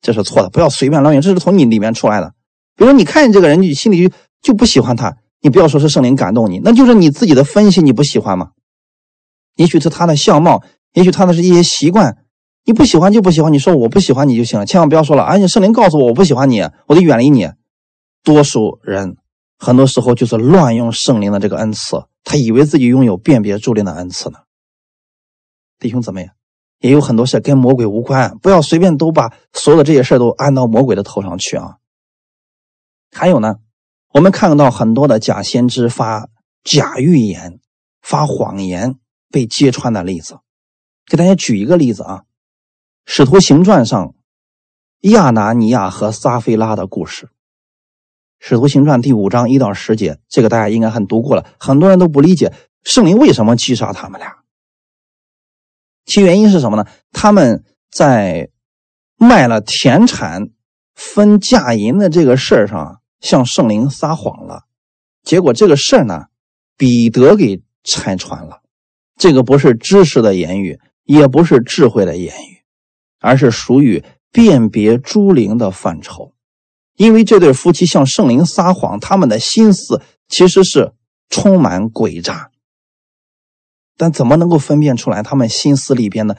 [0.00, 0.50] 这是错的。
[0.50, 2.34] 不要随便乱用，这是从你里面出来的。
[2.76, 4.12] 比如你看见这个人，你心里
[4.42, 8.50] 就不喜欢他，你不要说是圣灵感动你，那就是你自己的分析，你不喜欢吗？
[9.54, 10.64] 也许是他的相貌，
[10.94, 12.23] 也许他的是一些习惯。
[12.64, 15.22] 你不喜欢就不喜欢，你说我不喜欢你就行了，千万不要说了。
[15.22, 17.50] 而且圣灵告诉我我不喜欢你，我得远离你。
[18.22, 19.18] 多数人
[19.58, 24.38] 很多时候就是乱用圣灵的这个恩赐，他以为自己拥有辨别助灵的恩赐呢。
[25.78, 26.30] 弟兄姊妹，
[26.78, 31.76] 也有很多事跟魔鬼无关，不要随便都把所有的这些事都安到魔鬼的头上去啊。
[33.12, 33.56] 还有呢，
[34.14, 36.30] 我们看到很多的假先知发
[36.62, 37.60] 假预言、
[38.00, 38.94] 发谎言
[39.30, 40.38] 被揭穿的例子，
[41.06, 42.22] 给大家举一个例子啊。
[43.06, 44.14] 《使徒行传》上，
[45.00, 47.26] 亚拿尼亚和撒菲拉的故事，
[48.38, 51.46] 《使徒行传》第五章一到十节，这个大家应该很读过了。
[51.58, 52.52] 很多人都不理解
[52.82, 54.38] 圣灵为什么击杀他们俩，
[56.06, 56.86] 其原因是什么呢？
[57.12, 58.50] 他们在
[59.16, 60.48] 卖了田产
[60.94, 64.64] 分嫁银的这个事儿上向圣灵撒谎了，
[65.22, 66.26] 结果这个事儿呢，
[66.76, 68.62] 彼得给拆穿了。
[69.16, 72.53] 这个不是知识的言语，也不是智慧的言语。
[73.24, 76.34] 而是属于辨别诸灵的范畴，
[76.94, 80.92] 因为这对夫妻向圣灵撒谎，他们的心思其实是
[81.30, 82.50] 充满诡诈。
[83.96, 86.36] 但怎么能够分辨出来他们心思里边的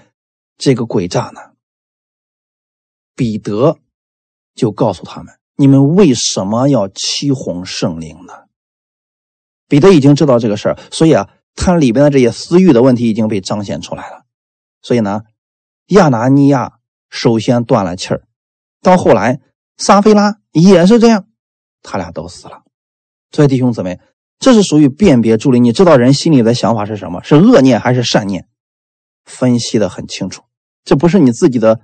[0.59, 1.41] 这个诡诈呢？
[3.15, 3.79] 彼得
[4.53, 8.33] 就告诉他们：“你们为什么要欺哄圣灵呢？”
[9.67, 14.25] 彼得已经知道这个事儿，所以啊，他里边的这些私欲的问题已经被彰显出来了。
[14.83, 15.23] 所以呢。
[15.87, 16.79] 亚拿尼亚
[17.09, 18.23] 首先断了气儿，
[18.81, 19.39] 到后来
[19.77, 21.27] 撒菲拉也是这样，
[21.83, 22.63] 他俩都死了。
[23.31, 23.99] 所以弟兄姊妹，
[24.39, 25.59] 这是属于辨别助力。
[25.59, 27.21] 你知道人心里的想法是什么？
[27.23, 28.47] 是恶念还是善念？
[29.25, 30.43] 分析的很清楚，
[30.83, 31.81] 这不是你自己的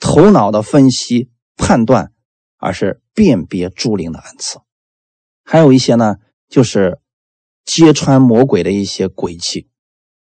[0.00, 2.12] 头脑的分析判断，
[2.58, 4.58] 而是辨别诸灵的恩赐。
[5.44, 6.16] 还有一些呢，
[6.48, 6.98] 就是
[7.64, 9.68] 揭穿魔鬼的一些诡计，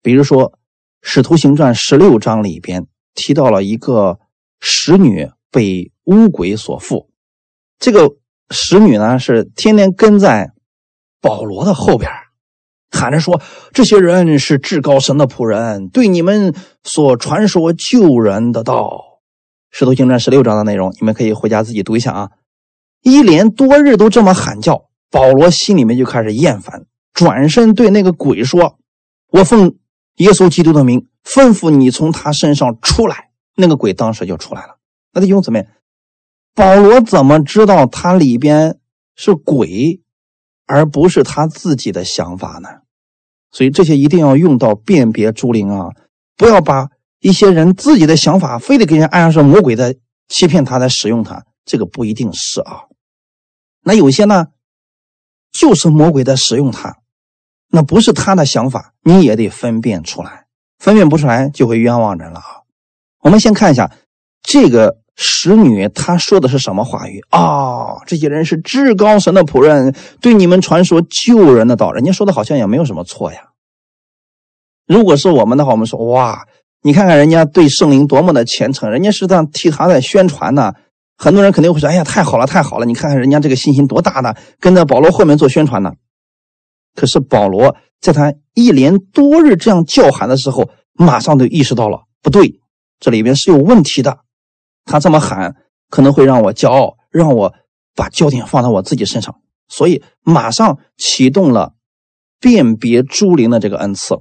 [0.03, 0.51] 比如说
[1.01, 2.87] 《使徒行传》十六章里边。
[3.15, 4.19] 提到了一个
[4.59, 7.09] 使女被巫鬼所附，
[7.79, 8.17] 这个
[8.51, 10.51] 使女呢是天天跟在
[11.21, 12.11] 保罗的后边，
[12.91, 13.41] 喊着说
[13.73, 16.53] ：“这些人是至高神的仆人，对你们
[16.83, 19.21] 所传说救人的道。”
[19.71, 22.31] 使徒行传十六章的内容，你们可以回家自己读一下啊。
[23.01, 28.77] 一连多日都这么喊叫，保罗心里面就开始厌烦，转身对那个鬼说
[29.31, 29.75] ：“我奉
[30.15, 34.77] 耶稣基督的名吩咐你从他身上出来。”那个鬼当时就出来了。
[35.13, 35.67] 那弟兄姊妹，
[36.53, 38.79] 保罗怎么知道他里边
[39.15, 40.01] 是鬼，
[40.65, 42.69] 而不是他自己的想法呢？
[43.51, 45.91] 所以这些一定要用到辨别诸灵啊，
[46.35, 46.89] 不要把
[47.21, 49.95] 一些人自己的想法非得给人按上是魔鬼的
[50.27, 52.87] 欺骗他来使用他，这个不一定是啊。
[53.83, 54.47] 那有些呢，
[55.53, 56.97] 就是魔鬼在使用他，
[57.69, 60.44] 那不是他的想法，你也得分辨出来，
[60.85, 62.61] 分辨不出来就会冤枉人了啊。
[63.23, 63.91] 我们先看一下
[64.43, 68.03] 这个使女，她说的是什么话语啊？
[68.05, 73.49] 这些人是至高神的仆人，对你们传说救人的道，人家说的好像也没有什么错呀。
[74.85, 76.45] 如果是我们的话，我们说哇，
[76.83, 80.73] 你看看人家对圣灵多么的虔诚，人家是这样替他在宣传呢。
[81.17, 82.85] 很多人肯定会说：“哎呀，太好了，太好了！
[82.85, 85.93] 你看看人家这个信心多大呢，跟在保罗后面做宣传呢。”
[86.93, 92.59] 可是保罗在他一连多日这样叫喊的时候，马上就意识到了不对，
[92.99, 94.21] 这里边是有问题的。
[94.85, 95.55] 他这么喊
[95.89, 97.53] 可能会让我骄傲，让我
[97.93, 101.75] 把焦点放到我自己身上，所以马上启动了
[102.39, 104.15] 辨别诸灵的这个恩赐。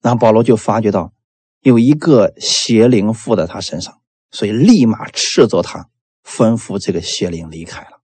[0.00, 1.12] 然后保罗就发觉到
[1.60, 4.00] 有一个邪灵附在他身上。
[4.30, 5.88] 所以，立马斥责他，
[6.22, 8.02] 吩咐这个邪灵离开了。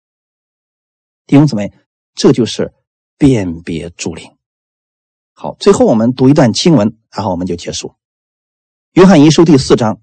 [1.27, 1.71] 弟兄姊妹，
[2.15, 2.73] 这就是
[3.19, 4.34] 辨别诸灵。
[5.35, 7.95] 好，最后我们读一段经文，然后我们就结束。
[8.93, 10.01] 约翰一书第四章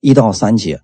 [0.00, 0.82] 一到三节。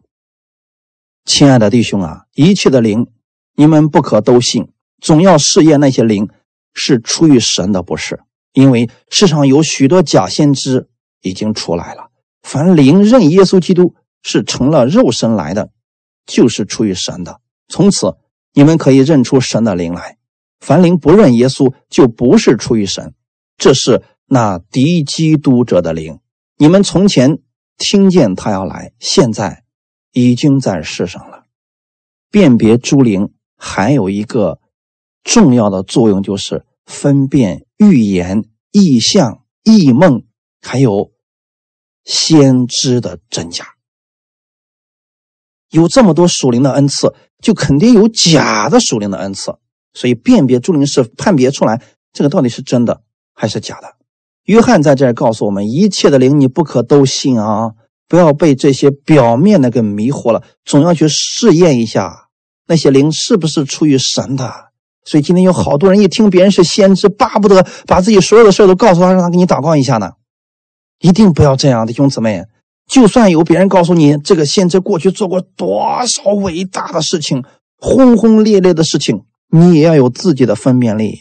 [1.25, 3.09] 亲爱的弟兄啊，一切的灵，
[3.55, 6.29] 你们不可都信，总要试验那些灵
[6.73, 8.21] 是出于神的，不是？
[8.53, 10.89] 因为世上有许多假先知
[11.23, 12.11] 已经出来了。
[12.43, 13.95] 凡灵认耶稣基督。
[14.29, 15.71] 是成了肉身来的，
[16.27, 17.41] 就是出于神的。
[17.69, 18.17] 从此，
[18.55, 20.19] 你们可以认出神的灵来。
[20.59, 23.15] 凡灵不认耶稣，就不是出于神。
[23.57, 26.21] 这是那敌基督者的灵。
[26.57, 27.39] 你们从前
[27.79, 29.65] 听见他要来，现在
[30.13, 31.45] 已经在世上了。
[32.31, 34.61] 辨别诸灵还有一个
[35.23, 40.25] 重要的作用，就是分辨预言、异象、异梦，
[40.61, 41.13] 还有
[42.05, 43.75] 先知的真假。
[45.71, 49.57] 有这么多属灵的恩赐，就肯定有假的属灵的恩赐。
[49.95, 51.83] 所以辨别诸灵是判别出来
[52.13, 53.03] 这个到底是真的
[53.37, 53.95] 还是假的。
[54.47, 57.73] 约翰在这儿告诉我们：一切的灵你不可都信啊，
[58.09, 62.29] 不要被这些表面的给迷惑了，总要去试验一下
[62.67, 64.51] 那些灵是不是出于神的。
[65.05, 70.13] 所以今天有好多人一听别人是先知，巴不得把自己所有的事都告诉他，让他给你祷告一下呢。
[71.01, 72.45] 一定不要这样的，兄姊妹。
[72.89, 77.45] 就算有别人告诉你这个先知过去做过多少伟大的事情、
[77.77, 81.21] 轰轰烈烈的事情，你也要有自己的分辨力，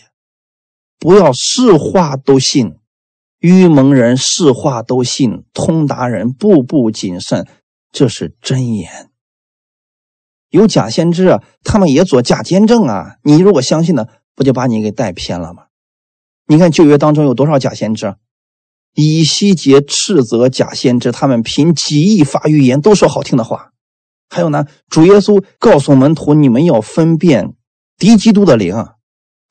[0.99, 2.75] 不要是话都信。
[3.39, 7.47] 愚蒙人是话都信，通达人步步谨慎，
[7.91, 9.11] 这是真言。
[10.49, 13.17] 有假先知啊，他们也做假见证啊。
[13.23, 15.65] 你如果相信呢，不就把你给带偏了吗？
[16.47, 18.15] 你看旧约当中有多少假先知？
[18.95, 23.72] 以西结斥责假先知，他们凭几亿发预言，都说好听的话。
[24.30, 27.53] 还有呢，主耶稣告诉门徒，你们要分辨
[27.97, 28.73] 敌基督的灵，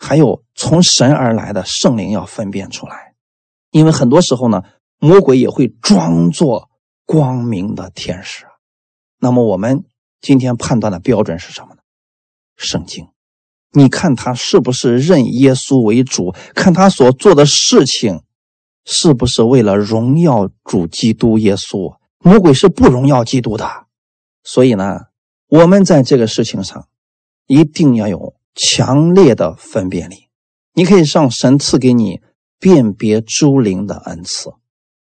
[0.04, 3.14] 还有从神而来的圣灵要分辨出来。
[3.70, 4.62] 因为很多时候呢，
[4.98, 6.68] 魔鬼也会装作
[7.06, 8.44] 光明的天使。
[9.18, 9.84] 那么我们
[10.20, 11.80] 今天判断的标准是什么呢？
[12.56, 13.08] 圣经，
[13.72, 16.34] 你看他是不是认耶稣为主？
[16.54, 18.20] 看他所做的事情。
[18.86, 21.96] 是不是为了荣耀主基督耶稣？
[22.18, 23.86] 魔鬼是不荣耀基督的，
[24.42, 25.06] 所以呢，
[25.48, 26.86] 我们在这个事情上
[27.46, 30.28] 一定要有强烈的分辨力。
[30.72, 32.20] 你可以上神赐给你
[32.58, 34.54] 辨别诸灵的恩赐，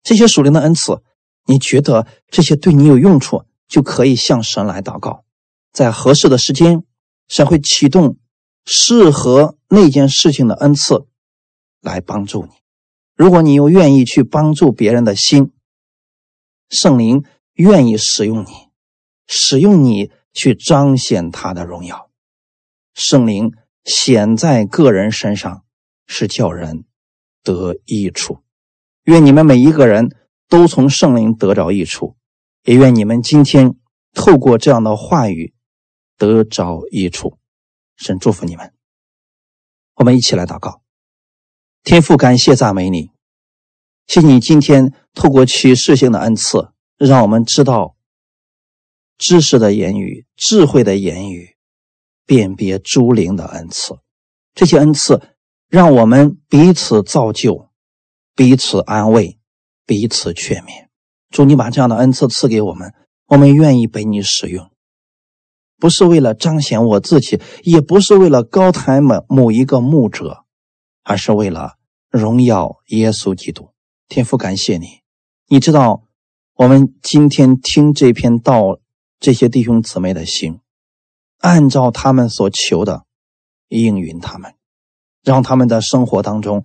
[0.04, 1.02] 这些属灵的恩赐，
[1.46, 5.24] 你觉得这些对你有用处，就可以向神来祷告，
[5.72, 6.84] 在合适的时间，
[7.28, 8.18] 神会启动
[8.66, 11.06] 适合那件事情的恩赐
[11.82, 12.52] 来帮助你。
[13.16, 15.52] 如果你又愿意去帮助别人的心，
[16.70, 17.24] 圣灵
[17.54, 18.70] 愿意使用你，
[19.28, 22.11] 使用你去彰显他的荣耀。
[22.94, 23.52] 圣灵
[23.84, 25.64] 显在个人身上，
[26.08, 26.86] 是叫人
[27.44, 28.40] 得益处。
[29.04, 30.16] 愿你们每一个人
[30.48, 32.16] 都从圣灵得着益处，
[32.64, 33.76] 也愿你们今天
[34.14, 35.54] 透过这样的话语
[36.18, 37.38] 得着益处。
[37.96, 38.74] 神祝福你们。
[39.96, 40.82] 我们一起来祷告。
[41.84, 43.12] 天父，感谢赞美你，
[44.06, 47.96] 谢谢你今天透过启示性的恩赐，让我们知道
[49.18, 51.51] 知识的言语、智慧的言语、
[52.32, 54.00] 辨别诸灵的恩赐。
[54.56, 55.36] 这些恩赐
[55.68, 57.68] 让我们彼此造就，
[58.38, 59.38] 彼此安慰，
[59.86, 60.88] 彼此劝勉。
[61.30, 62.94] 主，你把这样的恩赐赐给我们，
[63.28, 64.72] 我们愿意被你使用，
[65.78, 70.46] 不是为了彰显我自己，也不是为了高抬某某一个牧者，
[71.04, 71.74] 而是为了
[72.10, 73.72] 荣耀耶稣基督。
[74.08, 75.02] 天父，感谢你，
[75.50, 76.04] 你知道
[76.56, 78.80] 我们今天听这篇道，
[79.20, 80.61] 这些弟兄姊妹的心，
[81.42, 83.06] 按照他们所求的
[83.68, 84.56] 应允他们，
[85.24, 86.64] 让他们的生活当中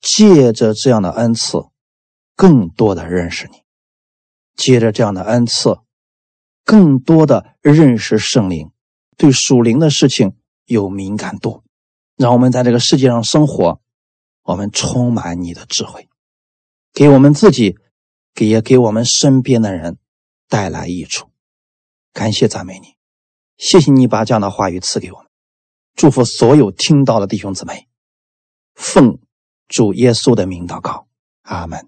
[0.00, 1.58] 借着这样的恩赐，
[2.34, 3.62] 更多的认识你。
[4.56, 5.78] 借着这样的恩赐，
[6.64, 8.70] 更多的认识圣灵，
[9.18, 10.34] 对属灵的事情
[10.64, 11.62] 有敏感度，
[12.16, 13.80] 让我们在这个世界上生活，
[14.42, 16.08] 我们充满你的智慧，
[16.94, 17.76] 给我们自己，
[18.34, 19.98] 给也给我们身边的人
[20.48, 21.28] 带来益处。
[22.14, 22.95] 感谢赞美你，
[23.56, 25.26] 谢谢你把这样的话语赐给我们，
[25.96, 27.88] 祝福所有听到的弟兄姊妹，
[28.74, 29.18] 奉
[29.66, 31.06] 主耶稣的名祷告，
[31.42, 31.84] 阿门。